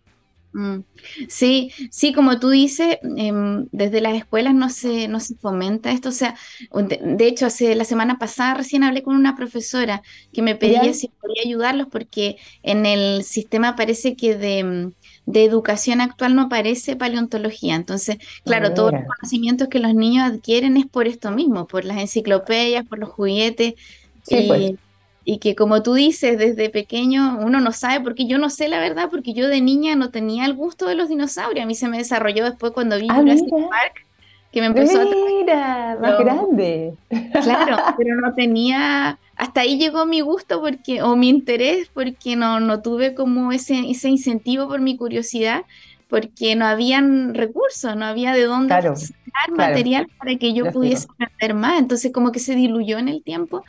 Mm. 0.53 0.81
Sí, 1.29 1.71
sí, 1.91 2.13
como 2.13 2.41
tú 2.41 2.49
dices, 2.51 2.99
em, 3.17 3.67
desde 3.71 4.01
las 4.01 4.15
escuelas 4.17 4.55
no 4.55 4.71
se, 4.71 5.09
no 5.09 5.21
se 5.21 5.35
fomenta 5.37 5.91
esto. 5.91 6.09
O 6.09 6.13
sea, 6.13 6.35
de, 6.73 7.27
hecho, 7.27 7.47
hace 7.47 7.75
la 7.75 7.85
semana 7.85 8.19
pasada 8.19 8.55
recién 8.55 8.83
hablé 8.83 9.03
con 9.03 9.15
una 9.15 9.37
profesora 9.37 10.03
que 10.33 10.43
me 10.43 10.55
pedía 10.55 10.93
si 10.95 11.09
podía 11.09 11.43
ayudarlos 11.45 11.89
porque 11.91 12.37
en 12.63 12.87
el 12.87 13.25
sistema 13.25 13.77
parece 13.77 14.17
que 14.17 14.37
de, 14.37 14.65
mm, 14.65 14.93
de 15.27 15.45
educación 15.45 16.01
actual 16.01 16.35
no 16.35 16.43
aparece 16.43 16.97
paleontología. 16.97 17.75
Entonces, 17.75 18.17
claro, 18.45 18.73
todos 18.75 18.93
los 18.93 19.03
conocimientos 19.05 19.69
que 19.69 19.79
los 19.79 19.95
niños 19.95 20.25
adquieren 20.25 20.77
es 20.77 20.87
por 20.87 21.07
esto 21.07 21.31
mismo, 21.31 21.67
por 21.67 21.85
las 21.85 21.99
enciclopedias, 21.99 22.87
por 22.87 22.99
los 22.99 23.11
juguetes. 23.11 23.75
Sí, 24.23 24.45
pues 24.47 24.73
y 25.31 25.41
que 25.41 25.55
como 25.55 25.83
tú 25.83 25.93
dices, 25.93 26.38
desde 26.38 26.71
pequeño 26.71 27.38
uno 27.43 27.61
no 27.61 27.71
sabe, 27.73 28.03
porque 28.03 28.27
yo 28.27 28.38
no 28.38 28.49
sé 28.49 28.67
la 28.67 28.81
verdad, 28.81 29.11
porque 29.11 29.35
yo 29.35 29.47
de 29.47 29.61
niña 29.61 29.95
no 29.95 30.09
tenía 30.09 30.47
el 30.47 30.55
gusto 30.55 30.87
de 30.87 30.95
los 30.95 31.11
dinosaurios, 31.11 31.64
a 31.64 31.67
mí 31.67 31.75
se 31.75 31.87
me 31.87 31.99
desarrolló 31.99 32.47
después 32.47 32.73
cuando 32.73 32.97
vi 32.99 33.09
ah, 33.11 33.17
Jurassic 33.17 33.51
Park, 33.51 34.07
que 34.51 34.61
me 34.62 34.69
empezó 34.69 35.05
mira, 35.05 35.93
a... 35.93 35.97
más 35.97 36.19
grande. 36.19 36.95
Claro, 37.43 37.77
pero 37.99 38.19
no 38.19 38.33
tenía, 38.33 39.19
hasta 39.37 39.61
ahí 39.61 39.77
llegó 39.77 40.07
mi 40.07 40.23
gusto 40.23 40.62
porque, 40.62 41.03
o 41.03 41.14
mi 41.14 41.29
interés, 41.29 41.91
porque 41.93 42.35
no, 42.35 42.59
no 42.59 42.81
tuve 42.81 43.14
como 43.14 43.53
ese, 43.53 43.91
ese 43.91 44.09
incentivo 44.09 44.67
por 44.67 44.81
mi 44.81 44.97
curiosidad, 44.97 45.64
porque 46.09 46.57
no 46.57 46.64
habían 46.64 47.35
recursos, 47.35 47.95
no 47.97 48.07
había 48.07 48.33
de 48.33 48.45
dónde 48.45 48.75
sacar 48.75 49.51
material 49.55 50.07
para 50.17 50.37
que 50.37 50.55
yo 50.55 50.73
pudiese 50.73 51.07
aprender 51.19 51.53
más, 51.53 51.79
entonces 51.79 52.14
como 52.14 52.33
que 52.33 52.38
se 52.38 52.55
diluyó 52.55 52.97
en 52.97 53.09
el 53.09 53.23
tiempo. 53.23 53.62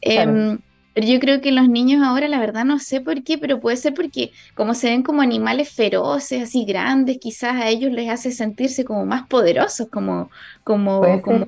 Em, 0.00 0.60
pero 0.94 1.06
yo 1.06 1.20
creo 1.20 1.40
que 1.40 1.52
los 1.52 1.68
niños 1.68 2.02
ahora, 2.02 2.28
la 2.28 2.38
verdad, 2.38 2.64
no 2.64 2.78
sé 2.78 3.00
por 3.00 3.22
qué, 3.22 3.38
pero 3.38 3.60
puede 3.60 3.76
ser 3.76 3.94
porque 3.94 4.30
como 4.54 4.74
se 4.74 4.90
ven 4.90 5.02
como 5.02 5.22
animales 5.22 5.70
feroces, 5.70 6.42
así 6.42 6.64
grandes, 6.64 7.18
quizás 7.18 7.54
a 7.54 7.68
ellos 7.68 7.92
les 7.92 8.10
hace 8.10 8.30
sentirse 8.30 8.84
como 8.84 9.06
más 9.06 9.26
poderosos, 9.26 9.88
como, 9.88 10.30
como, 10.64 11.22
como, 11.22 11.46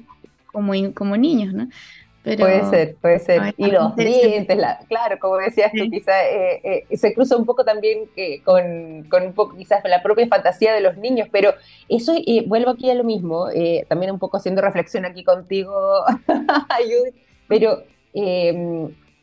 como, 0.94 1.16
niños, 1.16 1.52
¿no? 1.52 1.68
puede 2.22 2.64
ser, 2.70 2.96
puede 3.02 3.18
ser. 3.18 3.54
y 3.58 3.66
los 3.66 3.94
dientes, 3.96 4.58
claro, 4.88 5.18
como 5.20 5.36
decías 5.36 5.70
tú, 5.72 5.90
quizás 5.90 6.14
eh, 6.32 6.86
eh, 6.88 6.96
se 6.96 7.12
cruza 7.12 7.36
un 7.36 7.44
poco 7.44 7.66
también 7.66 8.08
eh, 8.16 8.40
con, 8.44 9.04
con, 9.10 9.24
un 9.24 9.34
poco 9.34 9.56
quizás 9.58 9.84
la 9.84 10.02
propia 10.02 10.26
fantasía 10.26 10.72
de 10.72 10.80
los 10.80 10.96
niños, 10.96 11.28
pero 11.30 11.52
eso, 11.90 12.14
vuelvo 12.46 12.70
aquí 12.70 12.88
a 12.88 12.94
lo 12.94 13.04
mismo, 13.04 13.48
también 13.90 14.10
un 14.10 14.18
poco 14.18 14.38
haciendo 14.38 14.62
reflexión 14.62 15.04
aquí 15.04 15.22
contigo, 15.22 16.02
Judith, 16.26 17.14
pero 17.46 17.82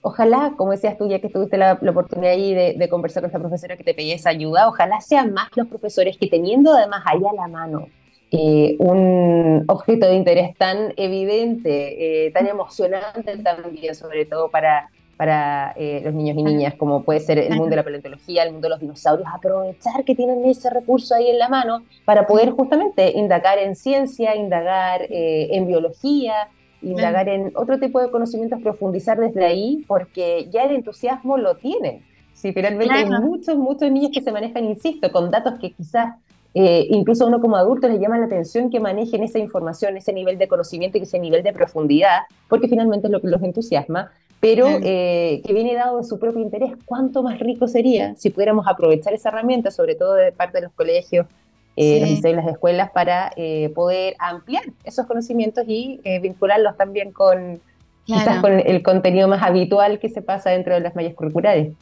ojalá, 0.02 0.54
como 0.58 0.72
decías 0.72 0.98
tú, 0.98 1.08
ya 1.08 1.20
que 1.20 1.30
tuviste 1.30 1.58
la, 1.58 1.74
oportunidad 1.74 2.34
ahí 2.34 2.54
de, 2.54 2.90
conversar 2.90 3.22
con 3.22 3.30
esta 3.30 3.40
profesora 3.40 3.78
que 3.78 3.84
te 3.84 3.94
pedía 3.94 4.16
esa 4.16 4.30
ayuda, 4.30 4.68
ojalá 4.68 5.00
sean 5.02 5.34
más 5.34 5.50
los 5.56 5.68
profesores 5.68 6.18
que 6.18 6.28
teniendo 6.28 6.74
además 6.74 7.04
ahí 7.06 7.22
a 7.26 7.34
la 7.34 7.48
mano 7.48 7.88
eh, 8.34 8.78
un 8.80 9.66
objeto 9.68 10.08
de 10.08 10.16
interés 10.16 10.56
tan 10.58 10.94
evidente, 10.96 12.28
eh, 12.28 12.32
tan 12.32 12.48
emocionante 12.48 13.38
también, 13.38 13.94
sobre 13.94 14.26
todo 14.26 14.50
para, 14.50 14.90
para 15.18 15.74
eh, 15.76 16.02
los 16.02 16.14
niños 16.14 16.38
y 16.38 16.44
niñas, 16.44 16.76
como 16.76 17.04
puede 17.04 17.20
ser 17.20 17.40
el 17.40 17.50
mundo 17.50 17.72
de 17.72 17.76
la 17.76 17.84
paleontología, 17.84 18.44
el 18.44 18.54
mundo 18.54 18.68
de 18.68 18.70
los 18.70 18.80
dinosaurios, 18.80 19.28
aprovechar 19.34 20.06
que 20.06 20.16
tienen 20.16 20.46
ese 20.46 20.70
recurso 20.70 21.14
ahí 21.14 21.30
en 21.30 21.40
la 21.40 21.50
mano 21.50 21.84
para 22.06 22.26
poder 22.26 22.52
justamente 22.52 23.12
indagar 23.18 23.60
en 23.60 23.76
ciencia, 23.76 24.34
indagar 24.34 25.06
en 25.10 25.68
biología, 25.68 26.48
indagar 26.82 27.30
en 27.30 27.52
otro 27.56 27.80
tipo 27.80 28.02
de 28.02 28.10
conocimientos, 28.10 28.62
profundizar 28.62 29.20
desde 29.20 29.46
ahí, 29.46 29.84
porque 29.88 30.48
ya 30.52 30.64
el 30.64 30.76
entusiasmo 30.76 31.38
lo 31.38 31.56
tienen. 31.56 32.04
Si 32.34 32.54
finalmente 32.54 32.94
hay 32.94 33.10
muchos, 33.10 33.58
muchos 33.58 33.92
niños 33.92 34.12
que 34.14 34.22
se 34.22 34.32
manejan, 34.32 34.66
insisto, 34.66 35.12
con 35.12 35.30
datos 35.30 35.60
que 35.60 35.72
quizás 35.72 36.16
eh, 36.54 36.88
incluso 36.90 37.24
a 37.24 37.28
uno 37.28 37.40
como 37.40 37.56
adulto 37.56 37.88
le 37.88 38.00
llama 38.00 38.18
la 38.18 38.26
atención 38.26 38.70
que 38.70 38.80
manejen 38.80 39.24
esa 39.24 39.40
información, 39.40 39.96
ese 39.96 40.12
nivel 40.12 40.38
de 40.38 40.48
conocimiento 40.48 40.98
y 40.98 41.04
ese 41.04 41.20
nivel 41.20 41.44
de 41.44 41.54
profundidad, 41.54 42.22
porque 42.50 42.68
finalmente 42.68 43.08
es 43.08 43.12
lo 43.12 43.22
que 43.22 43.28
los 43.28 43.42
entusiasma, 43.42 44.12
pero 44.42 44.68
eh, 44.82 45.42
que 45.46 45.54
viene 45.54 45.76
dado 45.76 46.00
de 46.00 46.04
su 46.04 46.20
propio 46.20 46.42
interés. 46.42 46.72
¿Cuánto 46.86 47.24
más 47.24 47.40
rico 47.40 47.68
sería 47.68 48.16
si 48.16 48.32
pudiéramos 48.32 48.68
aprovechar 48.68 49.14
esa 49.14 49.30
herramienta, 49.30 49.72
sobre 49.72 49.96
todo 49.96 50.16
de 50.16 50.32
parte 50.32 50.58
de 50.58 50.64
los 50.64 50.74
colegios, 50.74 51.28
eh, 51.76 52.20
las 52.24 52.48
escuelas 52.48 52.92
para 52.92 53.32
eh, 53.36 53.70
poder 53.74 54.16
ampliar 54.20 54.64
esos 54.84 55.06
conocimientos 55.08 55.64
y 55.68 56.00
eh, 56.04 56.20
vincularlos 56.20 56.76
también 56.78 57.12
con, 57.12 57.60
con 58.42 58.60
el 58.60 58.84
contenido 58.84 59.28
más 59.28 59.42
habitual 59.42 60.00
que 60.00 60.10
se 60.10 60.22
pasa 60.22 60.50
dentro 60.50 60.74
de 60.74 60.82
las 60.82 60.96
mallas 60.96 61.14
curriculares. 61.14 61.74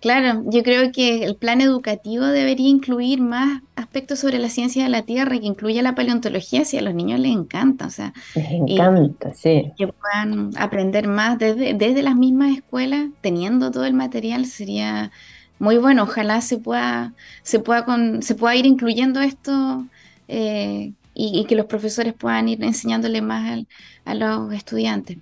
Claro, 0.00 0.44
yo 0.46 0.62
creo 0.62 0.92
que 0.92 1.24
el 1.24 1.36
plan 1.36 1.60
educativo 1.60 2.24
debería 2.24 2.68
incluir 2.68 3.20
más 3.20 3.60
aspectos 3.76 4.20
sobre 4.20 4.38
la 4.38 4.48
ciencia 4.48 4.82
de 4.82 4.88
la 4.88 5.02
Tierra 5.02 5.36
y 5.36 5.40
que 5.40 5.46
incluya 5.46 5.82
la 5.82 5.94
paleontología 5.94 6.64
si 6.64 6.78
a 6.78 6.82
los 6.82 6.94
niños 6.94 7.20
les 7.20 7.32
encanta, 7.32 7.86
o 7.86 7.90
sea, 7.90 8.14
les 8.34 8.50
encanta, 8.50 9.34
sí. 9.34 9.70
Que 9.76 9.88
puedan 9.88 10.52
aprender 10.56 11.06
más 11.06 11.38
desde, 11.38 11.74
desde 11.74 12.02
las 12.02 12.16
mismas 12.16 12.56
escuelas, 12.56 13.08
teniendo 13.20 13.70
todo 13.70 13.84
el 13.84 13.92
material, 13.92 14.46
sería 14.46 15.10
muy 15.60 15.78
bueno. 15.78 16.02
Ojalá 16.02 16.40
se 16.40 16.58
pueda, 16.58 17.12
se 17.42 17.60
pueda, 17.60 17.84
con, 17.84 18.22
se 18.22 18.34
pueda 18.34 18.56
ir 18.56 18.66
incluyendo 18.66 19.20
esto 19.20 19.84
eh, 20.26 20.92
y, 21.14 21.44
que 21.44 21.54
los 21.54 21.66
profesores 21.66 22.14
puedan 22.14 22.48
ir 22.48 22.64
enseñándole 22.64 23.22
más 23.22 23.64
a 24.04 24.14
los 24.14 24.52
estudiantes. 24.52 25.18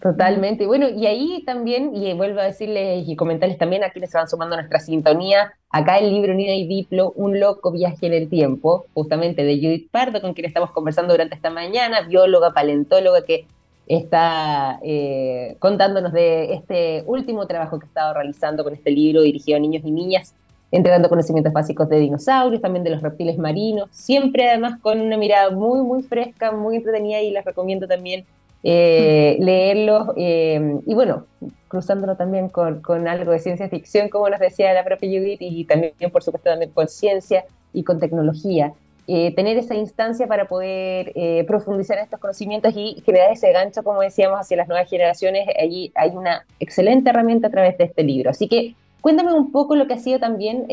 Totalmente. 0.00 0.66
Bueno, 0.66 0.88
y 0.88 1.06
ahí 1.06 1.42
también, 1.44 1.94
y 1.94 2.12
vuelvo 2.14 2.40
a 2.40 2.44
decirles 2.44 3.06
y 3.06 3.16
comentarles 3.16 3.58
también 3.58 3.84
a 3.84 3.90
quienes 3.90 4.10
se 4.10 4.18
van 4.18 4.28
sumando 4.28 4.54
a 4.54 4.58
nuestra 4.58 4.80
sintonía, 4.80 5.52
acá 5.70 5.98
el 5.98 6.10
libro 6.10 6.32
Nina 6.32 6.54
y 6.54 6.66
Diplo, 6.66 7.12
Un 7.16 7.38
loco 7.38 7.70
viaje 7.70 8.06
en 8.06 8.14
el 8.14 8.28
tiempo, 8.28 8.86
justamente 8.94 9.44
de 9.44 9.56
Judith 9.56 9.90
Pardo, 9.90 10.22
con 10.22 10.32
quien 10.32 10.46
estamos 10.46 10.70
conversando 10.70 11.12
durante 11.12 11.34
esta 11.34 11.50
mañana, 11.50 12.02
bióloga, 12.02 12.52
paleontóloga, 12.52 13.24
que 13.24 13.46
está 13.90 14.78
eh, 14.84 15.56
contándonos 15.58 16.12
de 16.12 16.54
este 16.54 17.02
último 17.06 17.46
trabajo 17.48 17.80
que 17.80 17.86
ha 17.86 17.88
estado 17.88 18.14
realizando 18.14 18.62
con 18.62 18.72
este 18.72 18.92
libro 18.92 19.22
dirigido 19.22 19.56
a 19.56 19.60
niños 19.60 19.82
y 19.84 19.90
niñas, 19.90 20.34
entregando 20.70 21.08
conocimientos 21.08 21.52
básicos 21.52 21.88
de 21.88 21.98
dinosaurios, 21.98 22.62
también 22.62 22.84
de 22.84 22.90
los 22.90 23.02
reptiles 23.02 23.36
marinos, 23.36 23.88
siempre 23.90 24.48
además 24.48 24.78
con 24.80 25.00
una 25.00 25.16
mirada 25.16 25.50
muy, 25.50 25.82
muy 25.82 26.04
fresca, 26.04 26.52
muy 26.52 26.76
entretenida 26.76 27.20
y 27.20 27.32
les 27.32 27.44
recomiendo 27.44 27.88
también 27.88 28.24
eh, 28.62 29.36
leerlos 29.40 30.10
eh, 30.16 30.78
y 30.86 30.94
bueno, 30.94 31.26
cruzándolo 31.66 32.14
también 32.14 32.48
con, 32.48 32.82
con, 32.82 33.08
algo 33.08 33.32
de 33.32 33.40
ciencia 33.40 33.68
ficción, 33.68 34.08
como 34.08 34.30
nos 34.30 34.38
decía 34.38 34.72
la 34.72 34.84
propia 34.84 35.08
Judith, 35.08 35.40
y 35.40 35.64
también, 35.64 35.94
por 36.12 36.22
supuesto, 36.22 36.48
también 36.50 36.70
con 36.70 36.86
ciencia 36.86 37.44
y 37.72 37.82
con 37.82 37.98
tecnología. 37.98 38.72
Eh, 39.06 39.34
tener 39.34 39.56
esa 39.56 39.74
instancia 39.74 40.26
para 40.26 40.46
poder 40.46 41.12
profundizar 41.46 41.98
en 41.98 42.04
estos 42.04 42.20
conocimientos 42.20 42.72
y 42.76 43.02
generar 43.04 43.32
ese 43.32 43.50
gancho, 43.52 43.82
como 43.82 44.00
decíamos, 44.00 44.38
hacia 44.38 44.56
las 44.56 44.68
nuevas 44.68 44.88
generaciones, 44.88 45.48
allí 45.60 45.90
hay 45.94 46.10
una 46.10 46.44
excelente 46.60 47.10
herramienta 47.10 47.48
a 47.48 47.50
través 47.50 47.76
de 47.78 47.84
este 47.84 48.02
libro. 48.02 48.30
Así 48.30 48.46
que 48.48 48.74
cuéntame 49.00 49.32
un 49.32 49.50
poco 49.50 49.74
lo 49.74 49.86
que 49.86 49.94
ha 49.94 49.98
sido 49.98 50.20
también 50.20 50.66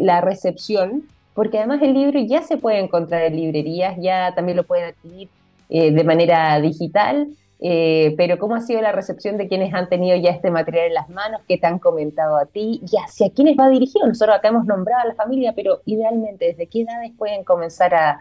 la 0.00 0.20
recepción, 0.20 1.04
porque 1.34 1.58
además 1.58 1.80
el 1.82 1.94
libro 1.94 2.18
ya 2.20 2.42
se 2.42 2.56
puede 2.56 2.80
encontrar 2.80 3.22
en 3.22 3.36
librerías, 3.36 3.96
ya 4.00 4.34
también 4.34 4.56
lo 4.56 4.64
pueden 4.64 4.86
adquirir 4.86 5.28
eh, 5.72 5.92
de 5.92 6.02
manera 6.02 6.60
digital, 6.60 7.28
eh, 7.62 8.14
pero 8.16 8.38
¿cómo 8.38 8.54
ha 8.54 8.60
sido 8.60 8.80
la 8.80 8.92
recepción 8.92 9.36
de 9.36 9.46
quienes 9.46 9.74
han 9.74 9.88
tenido 9.88 10.16
ya 10.16 10.30
este 10.30 10.50
material 10.50 10.86
en 10.86 10.94
las 10.94 11.08
manos? 11.10 11.42
¿Qué 11.46 11.58
te 11.58 11.66
han 11.66 11.78
comentado 11.78 12.36
a 12.36 12.46
ti? 12.46 12.80
¿Y 12.90 12.96
hacia 12.96 13.30
quiénes 13.30 13.56
va 13.58 13.68
dirigido? 13.68 14.06
Nosotros 14.06 14.36
acá 14.36 14.48
hemos 14.48 14.64
nombrado 14.64 15.02
a 15.02 15.08
la 15.08 15.14
familia, 15.14 15.52
pero 15.54 15.82
idealmente, 15.84 16.46
¿desde 16.46 16.66
qué 16.66 16.82
edades 16.82 17.12
pueden 17.18 17.44
comenzar 17.44 17.94
a, 17.94 18.20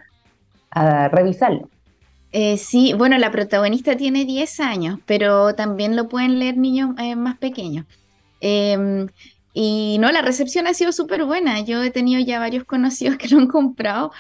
revisarlo? 1.10 1.68
Eh, 2.32 2.58
sí, 2.58 2.94
bueno, 2.94 3.18
la 3.18 3.32
protagonista 3.32 3.98
tiene 3.98 4.24
10 4.24 4.60
años, 4.60 5.00
pero 5.08 5.56
también 5.56 5.96
lo 5.96 6.08
pueden 6.10 6.38
leer 6.38 6.58
niños 6.58 6.92
más 7.18 7.38
pequeños. 7.40 7.86
Y 9.54 9.98
no, 10.00 10.12
la 10.12 10.22
recepción 10.22 10.68
ha 10.68 10.74
sido 10.74 10.92
súper 10.92 11.26
buena. 11.26 11.62
Yo 11.62 11.82
he 11.84 11.90
tenido 11.90 12.22
ya 12.22 12.40
varios 12.40 12.64
conocidos 12.66 13.18
que 13.18 13.28
lo 13.28 13.40
han 13.40 13.48
comprado 13.48 14.12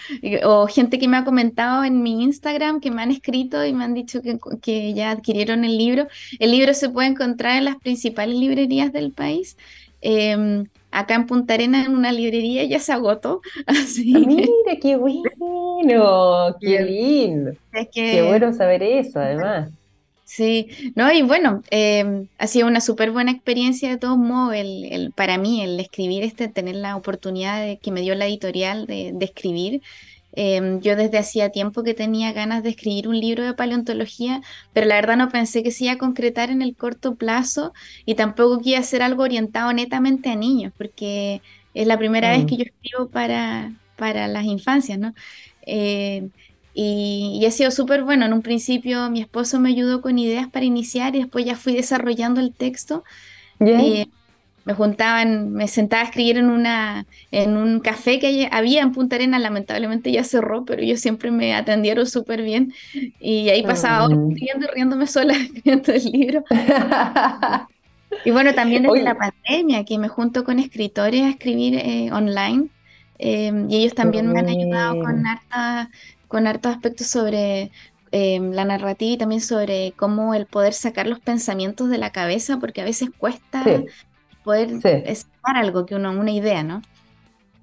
o 0.43 0.67
gente 0.67 0.99
que 0.99 1.07
me 1.07 1.17
ha 1.17 1.23
comentado 1.23 1.83
en 1.83 2.01
mi 2.01 2.23
Instagram, 2.23 2.79
que 2.79 2.91
me 2.91 3.01
han 3.01 3.11
escrito 3.11 3.65
y 3.65 3.73
me 3.73 3.83
han 3.83 3.93
dicho 3.93 4.21
que, 4.21 4.39
que 4.61 4.93
ya 4.93 5.11
adquirieron 5.11 5.65
el 5.65 5.77
libro. 5.77 6.07
El 6.39 6.51
libro 6.51 6.73
se 6.73 6.89
puede 6.89 7.09
encontrar 7.09 7.57
en 7.57 7.65
las 7.65 7.77
principales 7.77 8.35
librerías 8.35 8.91
del 8.91 9.11
país. 9.11 9.55
Em, 10.01 10.65
acá 10.91 11.15
en 11.15 11.25
Punta 11.27 11.53
Arena, 11.53 11.83
en 11.85 11.95
una 11.95 12.11
librería, 12.11 12.63
ya 12.63 12.79
se 12.79 12.93
agotó. 12.93 13.41
Así 13.65 14.13
ah, 14.15 14.19
Mira, 14.19 14.79
qué 14.81 14.95
bueno, 14.95 16.55
qué 16.59 16.81
lindo. 16.81 17.51
Qué 17.93 18.23
bueno 18.27 18.53
saber 18.53 18.83
eso, 18.83 19.19
además. 19.19 19.71
Sí, 20.29 20.67
no, 20.95 21.11
y 21.11 21.23
bueno, 21.23 21.63
em, 21.71 22.27
ha 22.37 22.45
sido 22.45 22.67
una 22.67 22.81
súper 22.81 23.09
buena 23.09 23.31
experiencia 23.31 23.89
de 23.89 23.97
todos 23.97 24.19
modos 24.19 24.53
el, 24.55 25.11
para 25.15 25.39
mí 25.39 25.63
el 25.63 25.79
escribir 25.79 26.23
este, 26.23 26.47
tener 26.47 26.75
la 26.75 26.95
oportunidad 26.95 27.59
de, 27.65 27.79
que 27.79 27.91
me 27.91 28.01
dio 28.01 28.13
la 28.13 28.27
editorial 28.27 28.85
de, 28.85 29.11
escribir. 29.21 29.81
Em, 30.33 30.81
yo 30.81 30.95
desde 30.95 31.17
hacía 31.17 31.49
tiempo 31.49 31.81
que 31.81 31.95
tenía 31.95 32.31
ganas 32.31 32.61
de 32.61 32.69
escribir 32.69 33.07
un 33.07 33.19
libro 33.19 33.43
de 33.43 33.55
paleontología, 33.55 34.41
pero 34.71 34.85
la 34.85 34.95
verdad 34.95 35.17
no 35.17 35.29
pensé 35.29 35.63
que 35.63 35.71
se 35.71 35.85
iba 35.85 35.93
a 35.93 35.97
concretar 35.97 36.51
en 36.51 36.61
el 36.61 36.75
corto 36.75 37.15
plazo 37.15 37.73
y 38.05 38.13
tampoco 38.13 38.59
que 38.61 38.69
iba 38.71 38.79
a 38.79 38.83
ser 38.83 39.01
algo 39.01 39.23
orientado 39.23 39.73
netamente 39.73 40.29
a 40.29 40.35
niños, 40.35 40.73
porque 40.77 41.41
es 41.73 41.87
la 41.87 41.97
primera 41.97 42.29
vez 42.29 42.43
mm. 42.43 42.45
que 42.45 42.57
yo 42.57 42.63
escribo 42.65 43.09
para, 43.09 43.73
para 43.97 44.27
las 44.27 44.45
infancias, 44.45 44.99
¿no? 44.99 45.15
Eh, 45.65 46.29
y, 46.73 47.43
ha 47.45 47.51
sido 47.51 47.71
súper 47.71 48.03
bueno. 48.03 48.25
En 48.25 48.34
un 48.34 48.41
principio 48.41 49.10
mi 49.10 49.21
esposo 49.21 49.60
me 49.60 49.69
ayudó 49.69 50.01
con 50.01 50.17
ideas 50.19 50.47
para 50.47 50.65
iniciar 50.65 51.15
y 51.15 51.19
después 51.19 51.45
ya 51.45 51.55
fui 51.55 51.73
desarrollando 51.73 52.39
el 52.39 52.53
texto. 52.53 53.03
Eh, 53.60 54.08
me 54.69 54.75
juntaban, 54.75 55.51
me 55.51 55.67
sentaba 55.67 56.03
a 56.03 56.05
escribir 56.05 56.38
en, 56.38 56.49
una, 56.49 57.08
en 57.32 57.58
un 57.58 57.79
café 57.79 58.19
que 58.19 58.47
había 58.51 58.84
en 58.84 58.91
Punta 58.91 59.15
Arenas, 59.15 59.41
lamentablemente 59.41 60.12
ya 60.12 60.23
cerró, 60.23 60.63
pero 60.63 60.82
ellos 60.82 60.99
siempre 60.99 61.32
me 61.32 61.55
atendieron 61.55 62.05
súper 62.05 62.43
bien. 62.43 62.71
Y 63.19 63.49
ahí 63.49 63.63
pasaba 63.63 64.05
horas 64.05 64.19
mm. 64.19 64.32
escribiendo 64.32 64.67
y 64.67 64.75
riéndome 64.75 65.08
sola 65.08 65.34
escribiendo 65.41 65.91
el 65.91 66.03
libro. 66.03 66.43
y 68.25 68.32
bueno, 68.32 68.53
también 68.53 68.84
desde 68.84 69.01
la 69.01 69.15
pandemia, 69.15 69.86
que 69.86 69.97
me 69.97 70.08
junto 70.08 70.43
con 70.43 70.60
escritores 70.60 71.23
a 71.23 71.29
escribir 71.29 71.75
eh, 71.75 72.12
online. 72.12 72.67
Eh, 73.17 73.51
y 73.69 73.75
ellos 73.75 73.95
también 73.95 74.32
me 74.32 74.39
han 74.39 74.49
ayudado 74.49 75.01
con 75.01 75.25
harta 75.25 75.89
con 76.29 76.47
hartos 76.47 76.71
aspectos 76.71 77.07
sobre 77.07 77.71
em, 78.11 78.51
la 78.51 78.63
narrativa 78.63 79.11
y 79.11 79.17
también 79.17 79.41
sobre 79.41 79.91
cómo 79.97 80.33
el 80.33 80.45
poder 80.45 80.73
sacar 80.73 81.07
los 81.07 81.19
pensamientos 81.19 81.89
de 81.89 81.97
la 81.97 82.11
cabeza, 82.11 82.57
porque 82.57 82.81
a 82.81 82.85
veces 82.85 83.09
cuesta 83.17 83.65
poder 84.45 84.79
sacar 84.79 85.57
algo 85.57 85.85
que 85.85 85.95
uno, 85.95 86.11
una 86.11 86.31
idea, 86.31 86.63
¿no? 86.63 86.81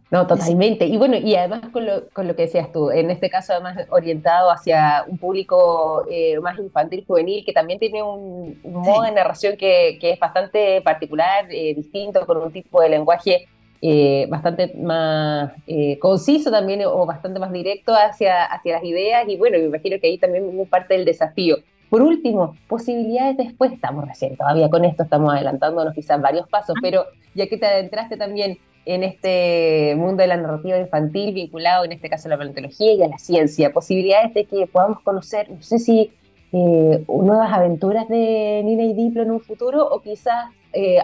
No, 0.09 0.25
totalmente. 0.27 0.87
Y 0.87 0.97
bueno, 0.99 1.17
y 1.17 1.35
además 1.35 1.63
con 1.73 1.85
lo, 1.85 2.09
con 2.11 2.29
lo 2.29 2.37
que 2.37 2.43
decías 2.43 2.71
tú, 2.71 2.91
en 2.91 3.11
este 3.11 3.29
caso 3.29 3.53
además 3.53 3.77
orientado 3.91 4.51
hacia 4.51 5.05
un 5.09 5.19
público 5.19 6.07
eh, 6.09 6.39
más 6.41 6.59
infantil, 6.59 7.05
juvenil, 7.07 7.45
que 7.45 7.53
también 7.53 7.81
tiene 7.81 8.03
un, 8.05 8.61
modo 8.63 9.03
de 9.03 9.11
narración 9.11 9.57
que, 9.57 9.99
que, 10.01 10.13
es 10.13 10.21
bastante 10.21 10.81
particular, 10.83 11.47
eh, 11.51 11.75
distinto, 11.75 12.25
con 12.25 12.37
un 12.37 12.53
tipo 12.53 12.81
de 12.81 12.89
lenguaje 12.89 13.49
eh, 13.83 14.27
bastante 14.31 14.73
más 14.81 15.53
eh, 15.67 15.99
conciso 15.99 16.51
también 16.51 16.83
o 16.87 17.05
bastante 17.05 17.39
más 17.39 17.53
directo 17.53 17.93
hacia, 17.95 18.45
hacia 18.45 18.75
las 18.75 18.85
ideas 18.85 19.29
y 19.29 19.37
bueno, 19.37 19.59
me 19.59 19.65
imagino 19.65 19.97
que 20.01 20.07
ahí 20.07 20.19
también 20.19 20.45
hubo 20.45 20.65
parte 20.65 20.95
del 20.95 21.05
desafío. 21.05 21.59
Por 21.91 22.03
último, 22.03 22.57
posibilidades 22.69 23.37
después, 23.37 23.73
estamos 23.73 24.09
recién 24.09 24.37
todavía 24.37 24.69
con 24.71 24.85
esto, 24.85 25.03
estamos 25.03 25.33
adelantándonos 25.33 25.95
quizás 25.95 26.21
varios 26.21 26.49
pasos, 26.49 26.75
pero 26.81 27.05
ya 27.35 27.47
que 27.47 27.59
te 27.59 27.67
adentraste 27.67 28.17
también 28.17 28.59
en 28.87 29.05
este 29.05 29.95
mundo 29.97 30.23
de 30.23 30.29
la 30.29 30.37
narrativa 30.37 30.79
infantil 30.79 31.35
vinculado 31.35 31.85
en 31.85 31.93
este 31.93 32.09
caso 32.09 32.29
a 32.29 32.31
la 32.31 32.39
paleontología 32.39 32.93
y 32.93 33.03
a 33.03 33.09
la 33.09 33.19
ciencia, 33.19 33.73
posibilidades 33.73 34.33
de 34.33 34.47
que 34.47 34.67
podamos 34.67 35.01
conocer, 35.01 35.51
no 35.51 35.63
sé 35.63 35.79
si 35.79 36.13
eh, 36.53 37.05
nuevas 37.09 37.53
aventuras 37.53 38.09
de 38.09 38.63
Nina 38.65 38.85
y 38.85 38.95
Diplo 38.95 39.23
en 39.23 39.33
un 39.33 39.41
futuro 39.41 39.87
o 39.87 40.01
quizás 40.01 40.47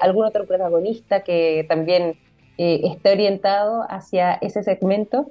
algún 0.02 0.26
otro 0.26 0.46
protagonista 0.46 1.22
que 1.22 1.64
también 1.66 2.18
eh, 2.58 2.80
esté 2.84 3.12
orientado 3.12 3.86
hacia 3.88 4.34
ese 4.34 4.62
segmento? 4.62 5.28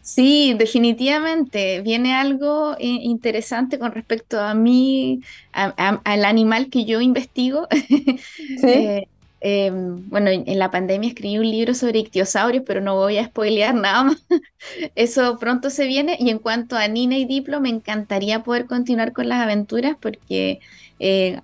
Sí, 0.00 0.54
definitivamente. 0.58 1.80
Viene 1.82 2.14
algo 2.14 2.74
eh, 2.74 2.98
interesante 3.02 3.78
con 3.78 3.92
respecto 3.92 4.40
a 4.40 4.52
mí, 4.52 5.20
al 5.52 6.24
animal 6.24 6.70
que 6.70 6.84
yo 6.84 7.00
investigo. 7.00 7.68
¿Sí? 8.36 8.66
Eh, 8.66 9.08
em, 9.40 10.08
bueno, 10.08 10.30
en 10.30 10.58
la 10.58 10.70
pandemia 10.72 11.08
escribí 11.08 11.38
un 11.38 11.48
libro 11.48 11.74
sobre 11.74 12.00
ictiosaurios, 12.00 12.64
pero 12.66 12.80
no 12.80 12.96
voy 12.96 13.18
a 13.18 13.26
spoilear 13.26 13.74
nada 13.74 14.02
más. 14.04 14.24
Eso 14.96 15.38
pronto 15.38 15.70
se 15.70 15.86
viene. 15.86 16.16
Y 16.18 16.30
en 16.30 16.38
cuanto 16.40 16.76
a 16.76 16.88
Nina 16.88 17.16
y 17.16 17.24
Diplo, 17.24 17.60
me 17.60 17.68
encantaría 17.68 18.42
poder 18.42 18.66
continuar 18.66 19.12
con 19.12 19.28
las 19.28 19.40
aventuras 19.40 19.96
porque 20.00 20.60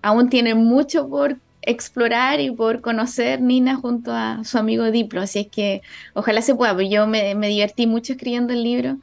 aún 0.03 0.31
tiene 0.31 0.55
mucho 0.55 1.09
por 1.09 1.37
explorar 1.63 2.41
y 2.41 2.51
por 2.51 2.81
conocer 2.81 3.41
Nina 3.41 3.77
junto 3.77 4.13
a 4.13 4.43
su 4.45 4.59
amigo 4.59 4.91
Diplo. 4.91 5.21
Así 5.21 5.41
es 5.41 5.47
que 5.49 5.83
ojalá 6.15 6.43
se 6.43 6.55
pueda, 6.55 6.73
porque 6.73 6.89
yo 6.89 7.07
me, 7.07 7.35
divertí 7.35 7.87
mucho 7.87 8.13
escribiendo 8.13 8.53
el 8.53 8.63
libro. 8.63 8.97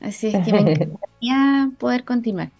Así 0.00 0.28
es 0.28 0.44
que 0.44 0.52
me 0.52 0.60
encantaría 0.72 1.70
poder 1.78 2.04
continuar. 2.04 2.50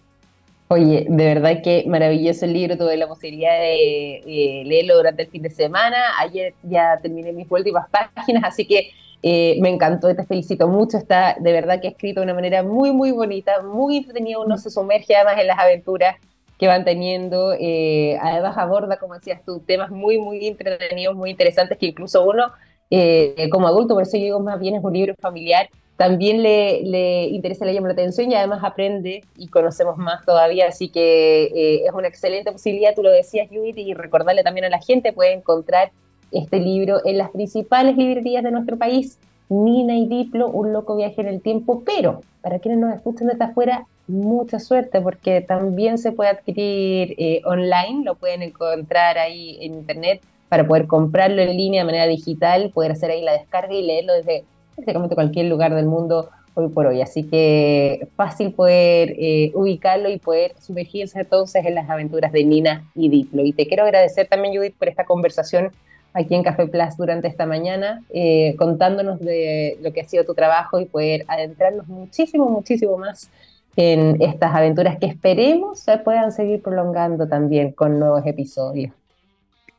Oye, 0.69 1.05
de 1.07 1.25
verdad 1.25 1.61
que 1.61 1.83
maravilloso 1.87 2.45
el 2.45 2.53
libro, 2.53 2.77
tuve 2.77 2.97
la 2.97 3.07
posibilidad 3.07 3.59
de 3.59 4.63
leerlo 4.65 4.95
durante 4.95 5.23
el 5.23 5.29
fin 5.29 5.43
de 5.43 5.51
semana, 5.51 5.97
ayer 6.19 6.55
ya 6.63 6.97
terminé 6.99 7.31
mis 7.31 7.45
últimas 7.51 7.87
páginas, 7.89 8.43
así 8.45 8.65
que 8.65 8.89
eh, 9.21 9.57
me 9.61 9.69
encantó 9.69 10.09
y 10.09 10.15
te 10.15 10.25
felicito 10.25 10.67
mucho, 10.67 10.97
está 10.97 11.35
de 11.39 11.51
verdad 11.51 11.79
que 11.79 11.89
escrito 11.89 12.21
de 12.21 12.25
una 12.25 12.33
manera 12.33 12.63
muy, 12.63 12.91
muy 12.91 13.11
bonita, 13.11 13.61
muy 13.61 13.97
entretenido, 13.97 14.41
uno 14.41 14.57
se 14.57 14.71
sumerge 14.71 15.15
además 15.15 15.39
en 15.39 15.47
las 15.47 15.59
aventuras 15.59 16.15
que 16.57 16.67
van 16.67 16.85
teniendo. 16.85 17.53
Eh, 17.59 18.17
además 18.21 18.57
aborda, 18.57 18.97
como 18.97 19.15
decías 19.15 19.41
tú, 19.45 19.59
temas 19.59 19.91
muy, 19.91 20.17
muy 20.17 20.47
entretenidos, 20.47 21.15
muy 21.15 21.29
interesantes, 21.29 21.77
que 21.77 21.87
incluso 21.87 22.23
uno, 22.23 22.51
eh, 22.89 23.49
como 23.51 23.67
adulto, 23.67 23.93
por 23.93 24.03
eso 24.03 24.17
yo 24.17 24.23
digo 24.23 24.39
más 24.39 24.59
bien 24.59 24.75
es 24.75 24.83
un 24.83 24.93
libro 24.93 25.15
familiar, 25.19 25.69
también 25.97 26.41
le, 26.41 26.81
le 26.83 27.25
interesa, 27.25 27.65
le 27.65 27.73
llama 27.73 27.87
la 27.87 27.93
atención 27.93 28.31
y 28.31 28.35
además 28.35 28.63
aprende 28.63 29.23
y 29.37 29.47
conocemos 29.47 29.97
más 29.97 30.25
todavía, 30.25 30.67
así 30.67 30.89
que 30.89 31.43
eh, 31.45 31.85
es 31.85 31.93
una 31.93 32.07
excelente 32.07 32.51
posibilidad, 32.51 32.95
tú 32.95 33.03
lo 33.03 33.11
decías, 33.11 33.47
Judith, 33.49 33.77
y 33.77 33.93
recordarle 33.93 34.43
también 34.43 34.65
a 34.65 34.69
la 34.69 34.79
gente, 34.79 35.13
puede 35.13 35.33
encontrar 35.33 35.91
este 36.31 36.59
libro 36.59 36.99
en 37.05 37.19
las 37.19 37.29
principales 37.29 37.95
librerías 37.95 38.43
de 38.43 38.51
nuestro 38.51 38.77
país, 38.77 39.19
Nina 39.49 39.95
y 39.95 40.07
Diplo, 40.07 40.47
Un 40.49 40.73
loco 40.73 40.95
viaje 40.95 41.21
en 41.21 41.27
el 41.27 41.41
tiempo, 41.41 41.83
pero 41.85 42.21
para 42.41 42.59
quienes 42.59 42.79
nos 42.79 42.93
escuchan 42.95 43.27
desde 43.27 43.43
afuera, 43.43 43.85
mucha 44.07 44.59
suerte 44.59 45.01
porque 45.01 45.41
también 45.41 45.97
se 45.97 46.11
puede 46.11 46.29
adquirir 46.31 47.15
eh, 47.17 47.41
online, 47.45 48.03
lo 48.03 48.15
pueden 48.15 48.41
encontrar 48.41 49.17
ahí 49.17 49.57
en 49.61 49.73
internet 49.75 50.21
para 50.49 50.67
poder 50.67 50.87
comprarlo 50.87 51.41
en 51.41 51.55
línea 51.55 51.81
de 51.81 51.85
manera 51.85 52.07
digital, 52.07 52.71
poder 52.73 52.91
hacer 52.91 53.11
ahí 53.11 53.21
la 53.21 53.33
descarga 53.33 53.73
y 53.73 53.81
leerlo 53.81 54.13
desde 54.13 54.43
prácticamente 54.75 55.15
cualquier 55.15 55.47
lugar 55.47 55.73
del 55.73 55.85
mundo 55.85 56.29
hoy 56.53 56.69
por 56.69 56.85
hoy. 56.85 57.01
Así 57.01 57.23
que 57.23 58.07
fácil 58.15 58.51
poder 58.53 59.15
eh, 59.17 59.51
ubicarlo 59.55 60.09
y 60.09 60.19
poder 60.19 60.53
sumergirse 60.59 61.21
entonces 61.21 61.65
en 61.65 61.75
las 61.75 61.89
aventuras 61.89 62.31
de 62.31 62.43
Nina 62.43 62.85
y 62.95 63.09
Diplo. 63.09 63.43
Y 63.43 63.53
te 63.53 63.67
quiero 63.67 63.83
agradecer 63.83 64.27
también, 64.27 64.55
Judith, 64.55 64.75
por 64.77 64.89
esta 64.89 65.05
conversación 65.05 65.71
aquí 66.13 66.35
en 66.35 66.43
Café 66.43 66.67
Plus 66.67 66.95
durante 66.97 67.27
esta 67.27 67.45
mañana, 67.45 68.03
eh, 68.13 68.55
contándonos 68.57 69.19
de 69.19 69.77
lo 69.81 69.91
que 69.91 70.01
ha 70.01 70.07
sido 70.07 70.23
tu 70.25 70.35
trabajo 70.35 70.79
y 70.79 70.85
poder 70.85 71.25
adentrarnos 71.27 71.87
muchísimo, 71.87 72.47
muchísimo 72.49 72.97
más 72.97 73.31
en 73.75 74.21
estas 74.21 74.53
aventuras 74.53 74.97
que 74.99 75.07
esperemos 75.07 75.79
se 75.79 75.97
puedan 75.97 76.31
seguir 76.31 76.61
prolongando 76.61 77.27
también 77.27 77.71
con 77.71 77.99
nuevos 77.99 78.25
episodios. 78.25 78.93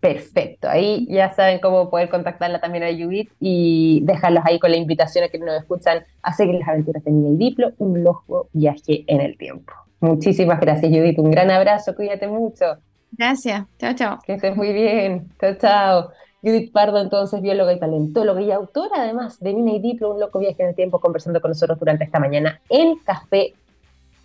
Perfecto, 0.01 0.69
ahí 0.69 1.07
ya 1.11 1.33
saben 1.35 1.61
cómo 1.61 1.91
poder 1.91 2.09
contactarla 2.09 2.59
también 2.59 2.85
a 2.85 2.89
Judith 2.89 3.31
y 3.39 4.01
dejarlos 4.05 4.43
ahí 4.47 4.59
con 4.59 4.71
la 4.71 4.79
invitación 4.79 5.25
a 5.25 5.29
que 5.29 5.39
nos 5.39 5.61
escuchan 5.61 6.05
a 6.23 6.33
seguir 6.33 6.55
las 6.55 6.69
aventuras 6.69 7.05
de 7.05 7.11
Nina 7.11 7.29
y 7.29 7.37
Diplo, 7.37 7.73
un 7.77 8.03
loco 8.03 8.49
viaje 8.55 9.05
en 9.07 9.21
el 9.21 9.37
tiempo. 9.37 9.75
Muchísimas 10.01 10.59
gracias 10.59 10.91
Judith, 10.91 11.19
un 11.19 11.31
gran 11.31 11.51
abrazo, 11.51 11.95
cuídate 11.95 12.29
mucho. 12.29 12.65
Gracias, 13.13 13.67
chao, 13.79 13.95
chao. 13.95 14.19
Que 14.25 14.35
estés 14.35 14.57
muy 14.57 14.73
bien, 14.73 15.29
chao, 15.39 15.55
chao. 15.61 16.11
Judith 16.43 16.73
Pardo, 16.73 17.01
entonces, 17.01 17.41
bióloga 17.43 17.73
y 17.73 17.79
paleontóloga 17.79 18.41
y 18.41 18.51
autora 18.51 19.03
además 19.03 19.39
de 19.41 19.53
Nina 19.53 19.73
y 19.73 19.81
Diplo, 19.81 20.15
un 20.15 20.21
loco 20.21 20.39
viaje 20.39 20.63
en 20.63 20.71
el 20.71 20.75
tiempo, 20.75 21.01
conversando 21.01 21.41
con 21.41 21.51
nosotros 21.51 21.79
durante 21.79 22.05
esta 22.05 22.19
mañana 22.19 22.61
en 22.69 22.97
Café 22.99 23.55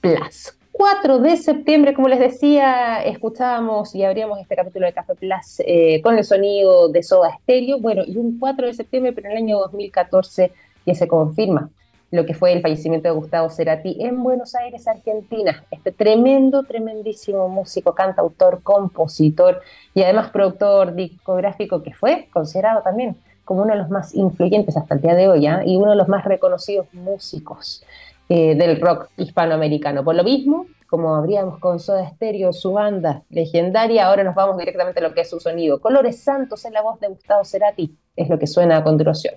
Plus. 0.01 0.58
4 0.71 1.19
de 1.19 1.38
septiembre, 1.38 1.93
como 1.93 2.10
les 2.10 2.19
decía, 2.19 3.01
escuchábamos 3.04 3.95
y 3.95 4.04
abríamos 4.04 4.39
este 4.39 4.58
capítulo 4.58 4.86
de 4.86 4.93
Café 4.93 5.15
Plus 5.15 5.62
eh, 5.65 6.01
con 6.01 6.17
el 6.17 6.25
sonido 6.25 6.89
de 6.89 7.01
Soda 7.01 7.38
Stereo. 7.41 7.80
Bueno, 7.80 8.04
y 8.06 8.17
un 8.17 8.38
4 8.38 8.67
de 8.67 8.73
septiembre, 8.73 9.13
pero 9.13 9.28
en 9.28 9.32
el 9.32 9.38
año 9.38 9.60
2014 9.60 10.51
ya 10.86 10.95
se 10.95 11.08
confirma 11.08 11.69
lo 12.15 12.25
que 12.25 12.34
fue 12.34 12.54
el 12.54 12.62
fallecimiento 12.62 13.08
de 13.08 13.15
Gustavo 13.15 13.49
Cerati 13.49 13.97
en 13.99 14.23
Buenos 14.23 14.56
Aires, 14.56 14.88
Argentina. 14.88 15.63
Este 15.71 15.91
tremendo, 15.91 16.63
tremendísimo 16.63 17.49
músico, 17.49 17.93
cantautor, 17.93 18.62
compositor 18.63 19.62
y 19.93 20.04
además 20.04 20.30
productor 20.32 20.95
discográfico 20.95 21.84
que 21.84 21.93
fue 21.93 22.28
considerado 22.32 22.82
también 22.82 23.15
como 23.43 23.62
uno 23.62 23.73
de 23.73 23.80
los 23.80 23.89
más 23.89 24.15
influyentes 24.15 24.75
hasta 24.75 24.95
el 24.95 25.01
día 25.01 25.15
de 25.15 25.28
hoy 25.28 25.45
¿ah? 25.45 25.62
y 25.65 25.78
uno 25.78 25.91
de 25.91 25.97
los 25.97 26.08
más 26.08 26.25
reconocidos 26.25 26.88
músicos 26.93 27.84
eh, 28.28 28.56
del 28.56 28.82
rock 28.82 29.10
hispanoamericano. 29.17 30.04
Por 30.04 30.15
lo 30.15 30.23
mismo, 30.23 30.65
como 30.88 31.15
habríamos 31.15 31.60
con 31.60 31.80
Soda 31.80 32.10
Stereo, 32.10 32.54
su 32.54 32.73
banda 32.73 33.23
legendaria, 33.30 34.08
ahora 34.08 34.23
nos 34.23 34.34
vamos 34.34 34.58
directamente 34.58 34.99
a 34.99 35.04
lo 35.04 35.13
que 35.13 35.21
es 35.21 35.30
su 35.30 35.39
sonido. 35.39 35.80
Colores 35.80 36.23
Santos 36.23 36.65
en 36.65 36.73
la 36.73 36.82
voz 36.82 36.99
de 36.99 37.08
Gustavo 37.08 37.45
Cerati 37.45 37.95
es 38.15 38.30
lo 38.30 38.39
que 38.39 38.47
suena 38.47 38.78
a 38.78 38.84
continuación. 38.84 39.36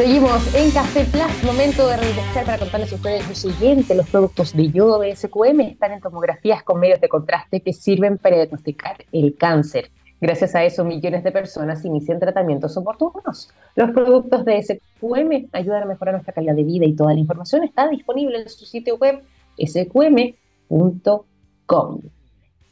Seguimos 0.00 0.54
en 0.54 0.70
Café 0.70 1.04
Plus, 1.04 1.44
momento 1.44 1.86
de 1.86 1.98
reinvestir 1.98 2.44
para 2.46 2.56
contarles 2.56 2.90
a 2.90 2.94
ustedes 2.94 3.28
lo 3.28 3.34
siguiente. 3.34 3.94
Los 3.94 4.08
productos 4.08 4.56
de 4.56 4.70
yodo 4.70 4.98
de 4.98 5.14
SQM 5.14 5.60
están 5.60 5.92
en 5.92 6.00
tomografías 6.00 6.62
con 6.62 6.80
medios 6.80 7.02
de 7.02 7.08
contraste 7.10 7.60
que 7.60 7.74
sirven 7.74 8.16
para 8.16 8.36
diagnosticar 8.36 9.04
el 9.12 9.36
cáncer. 9.36 9.90
Gracias 10.18 10.54
a 10.54 10.64
eso, 10.64 10.86
millones 10.86 11.22
de 11.22 11.30
personas 11.32 11.84
inician 11.84 12.18
tratamientos 12.18 12.78
oportunos. 12.78 13.50
Los 13.76 13.90
productos 13.90 14.42
de 14.46 14.62
SQM 14.62 15.50
ayudan 15.52 15.82
a 15.82 15.86
mejorar 15.86 16.14
nuestra 16.14 16.32
calidad 16.32 16.54
de 16.54 16.64
vida 16.64 16.86
y 16.86 16.96
toda 16.96 17.12
la 17.12 17.20
información 17.20 17.62
está 17.62 17.86
disponible 17.90 18.40
en 18.40 18.48
su 18.48 18.64
sitio 18.64 18.96
web 18.96 19.22
sqm.com. 19.58 21.20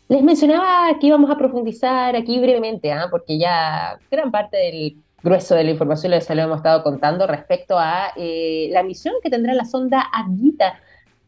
Les 0.09 0.23
mencionaba 0.23 0.99
que 0.99 1.09
íbamos 1.09 1.31
a 1.31 1.37
profundizar 1.37 2.17
aquí 2.17 2.41
brevemente, 2.41 2.91
¿ah? 2.91 3.09
porque 3.11 3.39
ya 3.39 3.99
gran 4.11 4.31
parte 4.31 4.57
del 4.57 4.97
grueso 5.23 5.55
de 5.55 5.65
la 5.65 5.71
información 5.71 6.13
les 6.13 6.29
lo 6.29 6.43
hemos 6.43 6.59
estado 6.59 6.83
contando 6.83 7.27
respecto 7.27 7.79
a 7.79 8.13
eh, 8.17 8.69
la 8.73 8.83
misión 8.83 9.15
que 9.23 9.31
tendrá 9.31 9.55
la 9.55 9.65
sonda 9.65 10.01
Agita 10.13 10.81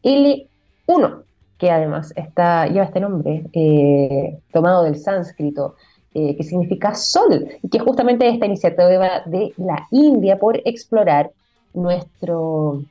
L1, 0.03 1.23
que 1.57 1.71
además 1.71 2.13
está, 2.15 2.67
lleva 2.67 2.85
este 2.85 2.99
nombre 2.99 3.43
eh, 3.53 4.39
tomado 4.51 4.83
del 4.83 4.97
sánscrito. 4.97 5.75
Eh, 6.13 6.35
que 6.35 6.43
significa 6.43 6.93
sol, 6.93 7.47
y 7.63 7.69
que 7.69 7.79
justamente 7.79 8.27
esta 8.27 8.45
iniciativa 8.45 9.21
de 9.25 9.53
la 9.55 9.87
India 9.91 10.37
por 10.37 10.57
explorar 10.65 11.31
nuestro 11.73 12.83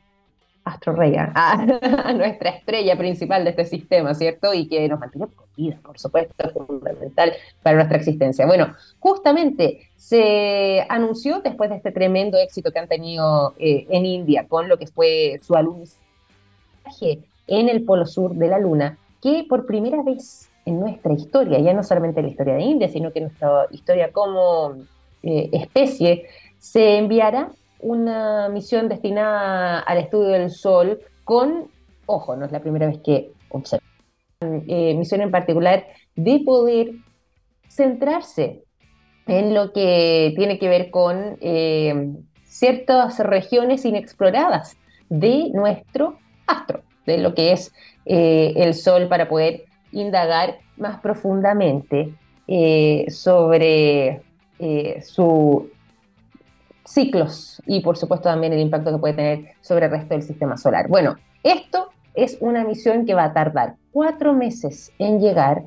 astro 0.65 0.95
rey, 0.95 1.15
ah, 1.19 2.13
nuestra 2.15 2.51
estrella 2.51 2.97
principal 2.97 3.45
de 3.45 3.51
este 3.51 3.65
sistema, 3.65 4.15
¿cierto? 4.15 4.53
Y 4.55 4.69
que 4.69 4.89
nos 4.89 5.01
mantiene 5.01 5.27
con 5.29 5.47
vida, 5.57 5.79
por 5.83 5.99
supuesto, 5.99 6.35
es 6.39 6.53
fundamental 6.53 7.33
para 7.63 7.77
nuestra 7.77 7.99
existencia. 7.99 8.47
Bueno, 8.47 8.75
justamente 8.99 9.89
se 9.97 10.85
anunció 10.89 11.41
después 11.41 11.71
de 11.71 11.77
este 11.77 11.93
tremendo 11.93 12.39
éxito 12.39 12.73
que 12.73 12.79
han 12.79 12.89
tenido 12.89 13.55
eh, 13.59 13.87
en 13.91 14.07
India 14.07 14.47
con 14.49 14.69
lo 14.69 14.79
que 14.79 14.87
fue 14.87 15.41
su 15.43 15.55
alunizaje 15.55 15.99
en 17.47 17.69
el 17.69 17.85
polo 17.85 18.07
sur 18.07 18.35
de 18.35 18.49
la 18.49 18.59
Luna, 18.59 18.99
que 19.21 19.45
por 19.49 19.67
primera 19.67 20.03
vez 20.03 20.49
en 20.67 20.81
nuestra 20.81 21.13
historia, 21.13 21.59
ya 21.59 21.73
no 21.73 21.83
solamente 21.83 22.23
la 22.23 22.29
historia 22.29 22.55
de 22.55 22.63
India, 22.63 22.89
sino 22.89 23.13
que 23.13 23.21
nuestra 23.21 23.67
historia 23.71 24.13
como 24.13 24.77
eh, 25.23 25.51
especie, 25.53 26.27
se 26.59 26.99
enviará 26.99 27.51
una 27.83 28.49
misión 28.49 28.89
destinada 28.89 29.81
al 29.81 29.99
estudio 29.99 30.31
del 30.31 30.51
Sol 30.51 31.01
con, 31.25 31.69
ojo, 32.07 32.37
no 32.37 32.47
es 32.47 32.53
la 32.53 32.61
primera 32.61 32.87
vez 32.87 32.99
que 33.05 33.33
observan, 33.49 33.85
eh, 34.69 34.95
misión 34.95 35.21
en 35.21 35.31
particular 35.31 35.87
de 36.17 36.41
poder 36.45 36.93
centrarse 37.69 38.65
en 39.27 39.55
lo 39.55 39.73
que 39.73 40.33
tiene 40.37 40.59
que 40.59 40.69
ver 40.69 40.91
con 40.91 41.37
eh, 41.41 42.15
ciertas 42.45 43.19
regiones 43.21 43.85
inexploradas 43.85 44.77
de 45.09 45.51
nuestro 45.53 46.19
astro, 46.47 46.83
de 47.07 47.19
lo 47.19 47.35
que 47.35 47.53
es 47.53 47.73
el 48.05 48.75
Sol 48.75 49.09
para 49.09 49.29
poder 49.29 49.65
indagar 49.93 50.59
más 50.77 51.01
profundamente 51.01 52.15
eh, 52.49 53.07
sobre 53.11 54.23
eh, 54.59 55.03
sus 55.03 55.65
ciclos 56.93 57.63
y 57.67 57.81
por 57.81 57.97
supuesto 57.97 58.29
también 58.29 58.53
el 58.53 58.61
impacto 58.61 58.93
que 58.93 58.99
puede 58.99 59.15
tener 59.15 59.45
sobre 59.61 59.87
el 59.87 59.93
resto 59.93 60.15
del 60.15 60.23
sistema 60.23 60.57
solar. 60.57 60.89
Bueno, 60.89 61.17
esto 61.43 61.91
es 62.15 62.39
una 62.41 62.65
misión 62.65 63.07
que 63.07 63.15
va 63.15 63.25
a 63.25 63.33
tardar 63.33 63.77
cuatro 63.93 64.33
meses 64.33 64.93
en 64.99 65.21
llegar 65.21 65.63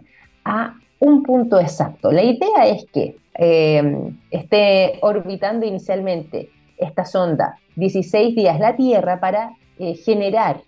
a 0.46 0.76
un 1.00 1.24
punto 1.24 1.60
exacto. 1.60 2.12
La 2.12 2.24
idea 2.24 2.68
es 2.68 2.86
que 2.92 3.18
eh, 3.36 4.14
esté 4.32 5.00
orbitando 5.02 5.66
inicialmente 5.66 6.50
esta 6.78 7.06
sonda 7.06 7.58
16 7.76 8.36
días 8.36 8.60
la 8.60 8.76
Tierra 8.76 9.20
para 9.20 9.52
generar 10.06 10.62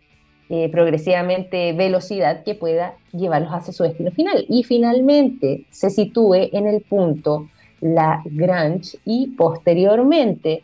eh, 0.47 0.69
progresivamente 0.69 1.73
velocidad 1.73 2.43
que 2.43 2.53
pueda 2.53 2.93
llevarlos 3.11 3.51
hacia 3.51 3.73
su 3.73 3.81
destino 3.81 4.11
final. 4.11 4.45
Y 4.47 4.63
finalmente 4.63 5.65
se 5.71 5.89
sitúe 5.89 6.49
en 6.51 6.67
el 6.67 6.81
punto 6.81 7.49
Lagrange 7.81 8.99
y 9.05 9.27
posteriormente 9.37 10.63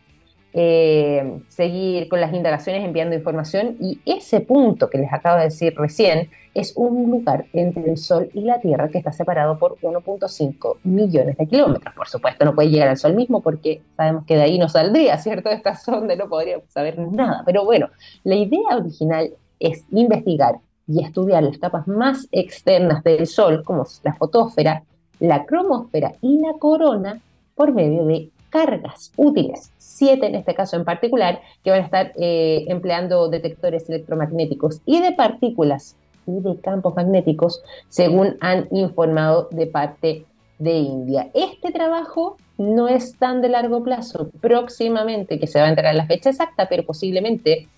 eh, 0.54 1.40
seguir 1.48 2.08
con 2.08 2.20
las 2.20 2.34
indagaciones 2.34 2.84
enviando 2.84 3.16
información 3.16 3.76
y 3.80 4.00
ese 4.04 4.40
punto 4.40 4.90
que 4.90 4.98
les 4.98 5.10
acabo 5.10 5.38
de 5.38 5.44
decir 5.44 5.74
recién 5.76 6.28
es 6.52 6.74
un 6.76 7.10
lugar 7.10 7.46
entre 7.54 7.90
el 7.90 7.96
Sol 7.96 8.28
y 8.34 8.42
la 8.42 8.60
Tierra 8.60 8.90
que 8.90 8.98
está 8.98 9.12
separado 9.12 9.58
por 9.58 9.78
1.5 9.80 10.76
millones 10.84 11.38
de 11.38 11.46
kilómetros. 11.46 11.94
Por 11.94 12.06
supuesto 12.08 12.44
no 12.44 12.54
puede 12.54 12.68
llegar 12.68 12.88
al 12.88 12.98
Sol 12.98 13.14
mismo 13.14 13.40
porque 13.40 13.80
sabemos 13.96 14.26
que 14.26 14.36
de 14.36 14.42
ahí 14.42 14.58
no 14.58 14.68
saldría, 14.68 15.16
¿cierto? 15.22 15.48
Esta 15.48 15.74
sonda 15.74 16.14
no 16.16 16.28
podríamos 16.28 16.66
saber 16.68 16.98
nada. 16.98 17.42
Pero 17.46 17.64
bueno, 17.64 17.88
la 18.24 18.34
idea 18.34 18.76
original 18.76 19.32
es 19.58 19.86
investigar 19.90 20.56
y 20.86 21.02
estudiar 21.02 21.44
las 21.44 21.56
capas 21.56 21.88
más 21.88 22.28
externas 22.30 23.02
del 23.04 23.26
Sol, 23.26 23.62
como 23.64 23.86
la 24.02 24.14
fotosfera, 24.14 24.82
la 25.22 25.46
cromosfera 25.46 26.14
y 26.20 26.40
la 26.40 26.54
corona, 26.58 27.20
por 27.54 27.72
medio 27.72 28.04
de 28.06 28.30
cargas 28.50 29.12
útiles, 29.16 29.70
siete 29.78 30.26
en 30.26 30.34
este 30.34 30.52
caso 30.52 30.74
en 30.76 30.84
particular, 30.84 31.40
que 31.62 31.70
van 31.70 31.82
a 31.82 31.84
estar 31.84 32.12
eh, 32.16 32.64
empleando 32.66 33.28
detectores 33.28 33.88
electromagnéticos 33.88 34.80
y 34.84 35.00
de 35.00 35.12
partículas 35.12 35.94
y 36.26 36.40
de 36.40 36.56
campos 36.60 36.96
magnéticos, 36.96 37.62
según 37.88 38.36
han 38.40 38.66
informado 38.72 39.48
de 39.52 39.66
parte 39.68 40.26
de 40.58 40.72
India. 40.72 41.30
Este 41.34 41.70
trabajo 41.70 42.36
no 42.58 42.88
es 42.88 43.16
tan 43.16 43.42
de 43.42 43.48
largo 43.48 43.84
plazo, 43.84 44.28
próximamente, 44.40 45.38
que 45.38 45.46
se 45.46 45.60
va 45.60 45.66
a 45.66 45.68
entregar 45.68 45.94
la 45.94 46.06
fecha 46.06 46.30
exacta, 46.30 46.68
pero 46.68 46.84
posiblemente 46.84 47.68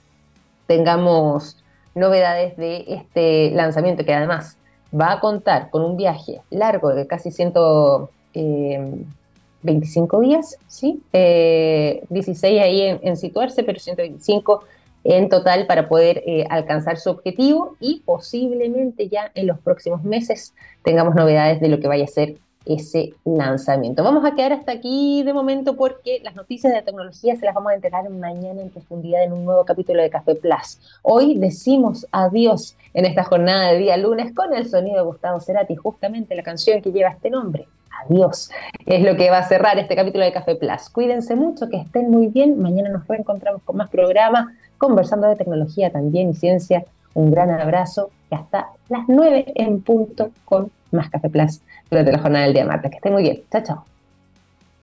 tengamos 0.66 1.62
novedades 1.94 2.56
de 2.56 2.86
este 2.88 3.50
lanzamiento 3.50 4.02
que 4.04 4.14
además 4.14 4.56
va 4.98 5.12
a 5.12 5.20
contar 5.20 5.70
con 5.70 5.82
un 5.82 5.96
viaje 5.96 6.40
largo 6.50 6.94
de 6.94 7.06
casi 7.06 7.30
125 7.30 8.08
eh, 8.34 10.26
días, 10.26 10.58
¿sí? 10.68 11.02
16 11.12 12.44
eh, 12.44 12.60
ahí 12.60 12.98
en, 13.02 13.16
situarse, 13.16 13.64
pero 13.64 13.78
125 13.78 14.64
en 15.04 15.28
total 15.28 15.66
para 15.66 15.88
poder 15.88 16.22
eh, 16.26 16.44
alcanzar 16.48 16.98
su 16.98 17.10
objetivo 17.10 17.76
y 17.80 18.02
posiblemente 18.06 19.08
ya 19.08 19.30
en 19.34 19.48
los 19.48 19.58
próximos 19.58 20.02
meses 20.02 20.54
tengamos 20.82 21.14
novedades 21.14 21.60
de 21.60 21.68
lo 21.68 21.78
que 21.78 21.88
vaya 21.88 22.04
a 22.04 22.08
ser 22.08 22.36
ese 22.66 23.14
lanzamiento. 23.24 24.02
Vamos 24.02 24.24
a 24.24 24.34
quedar 24.34 24.52
hasta 24.52 24.72
aquí 24.72 25.22
de 25.22 25.32
momento 25.32 25.76
porque 25.76 26.20
las 26.22 26.34
noticias 26.34 26.72
de 26.72 26.82
tecnología 26.82 27.36
se 27.36 27.44
las 27.44 27.54
vamos 27.54 27.72
a 27.72 27.74
enterar 27.74 28.08
mañana 28.10 28.62
en 28.62 28.70
profundidad 28.70 29.22
en 29.22 29.32
un 29.32 29.44
nuevo 29.44 29.64
capítulo 29.64 30.02
de 30.02 30.10
Café 30.10 30.34
Plus. 30.34 30.78
Hoy 31.02 31.36
decimos 31.38 32.06
adiós 32.12 32.76
en 32.94 33.06
esta 33.06 33.24
jornada 33.24 33.72
de 33.72 33.78
día 33.78 33.96
lunes 33.96 34.34
con 34.34 34.54
el 34.54 34.68
sonido 34.68 34.96
de 34.96 35.02
Gustavo 35.02 35.40
Cerati, 35.40 35.76
justamente 35.76 36.34
la 36.34 36.42
canción 36.42 36.80
que 36.80 36.92
lleva 36.92 37.10
este 37.10 37.30
nombre. 37.30 37.66
Adiós. 38.04 38.50
Es 38.86 39.02
lo 39.02 39.16
que 39.16 39.30
va 39.30 39.38
a 39.38 39.48
cerrar 39.48 39.78
este 39.78 39.94
capítulo 39.96 40.24
de 40.24 40.32
Café 40.32 40.56
Plus. 40.56 40.90
Cuídense 40.90 41.36
mucho, 41.36 41.68
que 41.68 41.76
estén 41.76 42.10
muy 42.10 42.26
bien. 42.26 42.60
Mañana 42.60 42.88
nos 42.88 43.06
reencontramos 43.06 43.62
con 43.62 43.76
más 43.76 43.88
programa, 43.88 44.54
conversando 44.78 45.28
de 45.28 45.36
tecnología 45.36 45.90
también 45.90 46.30
y 46.30 46.34
ciencia. 46.34 46.84
Un 47.14 47.30
gran 47.30 47.50
abrazo 47.50 48.10
y 48.30 48.34
hasta 48.34 48.70
las 48.88 49.04
9 49.06 49.52
en 49.54 49.80
punto 49.82 50.30
con 50.44 50.70
más 50.94 51.10
Café 51.10 51.28
Plus 51.28 51.60
durante 51.90 52.12
la 52.12 52.18
jornada 52.18 52.44
del 52.44 52.54
día 52.54 52.64
martes. 52.64 52.90
Que 52.90 52.96
esté 52.96 53.10
muy 53.10 53.22
bien. 53.22 53.42
Chao, 53.50 53.62
chao. 53.62 53.93